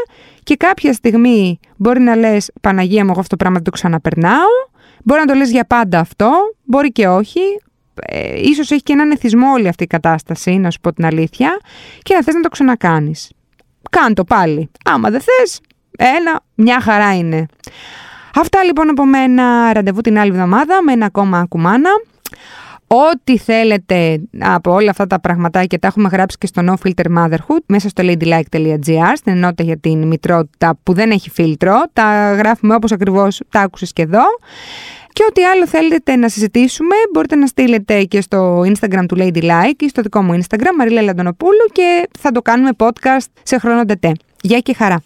και 0.43 0.55
κάποια 0.55 0.93
στιγμή 0.93 1.60
μπορεί 1.75 1.99
να 1.99 2.15
λες: 2.15 2.51
Παναγία 2.62 3.03
μου, 3.03 3.10
εγώ 3.12 3.19
αυτό 3.19 3.29
το 3.29 3.36
πράγμα 3.36 3.55
δεν 3.55 3.65
το 3.65 3.71
ξαναπερνάω. 3.71 4.73
Μπορεί 5.03 5.19
να 5.19 5.25
το 5.25 5.34
λες 5.34 5.51
για 5.51 5.65
πάντα 5.65 5.99
αυτό, 5.99 6.31
μπορεί 6.63 6.91
και 6.91 7.08
όχι. 7.08 7.39
Ε, 8.01 8.39
ίσως 8.41 8.71
έχει 8.71 8.84
και 8.84 8.93
έναν 8.93 9.12
εθισμό 9.12 9.51
όλη 9.51 9.67
αυτή 9.67 9.84
η 9.84 9.88
κατάσταση, 9.88 10.51
να 10.51 10.71
σου 10.71 10.79
πω 10.79 10.93
την 10.93 11.05
αλήθεια, 11.05 11.60
και 12.01 12.13
να 12.13 12.23
θες 12.23 12.34
να 12.34 12.41
το 12.41 12.49
ξανακάνεις. 12.49 13.31
Κάν 13.89 14.13
το 14.13 14.23
πάλι. 14.23 14.71
Άμα 14.86 15.10
δεν 15.10 15.21
θες, 15.21 15.60
ένα, 15.97 16.41
μια 16.55 16.81
χαρά 16.81 17.15
είναι. 17.15 17.45
Αυτά 18.36 18.63
λοιπόν 18.63 18.89
από 18.89 19.05
μένα, 19.05 19.73
ραντεβού 19.73 20.01
την 20.01 20.19
άλλη 20.19 20.31
εβδομάδα 20.31 20.84
με 20.84 20.91
ένα 20.91 21.05
ακόμα 21.05 21.39
ακουμάνα. 21.39 21.89
Ό,τι 22.88 23.38
θέλετε 23.38 24.21
από 24.39 24.73
όλα 24.73 24.89
αυτά 24.89 25.08
τα 25.08 25.19
πραγματάκια 25.19 25.79
τα 25.79 25.88
έχουμε 25.88 26.10
γράψει 26.12 26.38
και 26.38 26.47
στο 26.47 26.62
No 26.65 26.73
Filter 26.84 27.17
Motherhood 27.17 27.63
μέσα 27.65 27.89
στο 27.89 28.03
ladylike.gr 28.05 29.12
στην 29.13 29.34
ενότητα 29.34 29.63
για 29.63 29.77
την 29.77 30.08
μητρότητα 30.08 30.77
που 30.84 30.93
δεν 30.93 31.12
έχει 31.12 31.29
φίλτρο. 31.29 31.84
Τα 31.93 32.34
γράφουμε 32.34 32.75
όπως 32.75 32.91
ακριβώς 32.91 33.41
τα 33.49 33.60
άκουσες 33.60 33.93
και 33.93 34.01
εδώ. 34.01 34.23
Και 35.15 35.23
ό,τι 35.30 35.43
άλλο 35.43 35.67
θέλετε 35.67 36.15
να 36.15 36.30
συζητήσουμε 36.30 36.95
μπορείτε 37.13 37.36
να 37.36 37.47
στείλετε 37.47 38.04
και 38.04 38.21
στο 38.21 38.62
Instagram 38.62 39.06
του 39.08 39.15
Ladylike 39.19 39.80
ή 39.80 39.89
στο 39.89 40.01
δικό 40.01 40.21
μου 40.21 40.39
Instagram 40.41 40.75
Μαρίλα 40.78 41.01
Λαντονοπούλου 41.01 41.65
και 41.71 42.10
θα 42.19 42.32
το 42.32 42.41
κάνουμε 42.41 42.69
podcast 42.78 43.25
σε 43.43 43.58
χρόνο 43.58 43.86
τετέ. 43.86 44.12
Γεια 44.41 44.60
και 44.60 44.73
χαρά! 44.73 45.06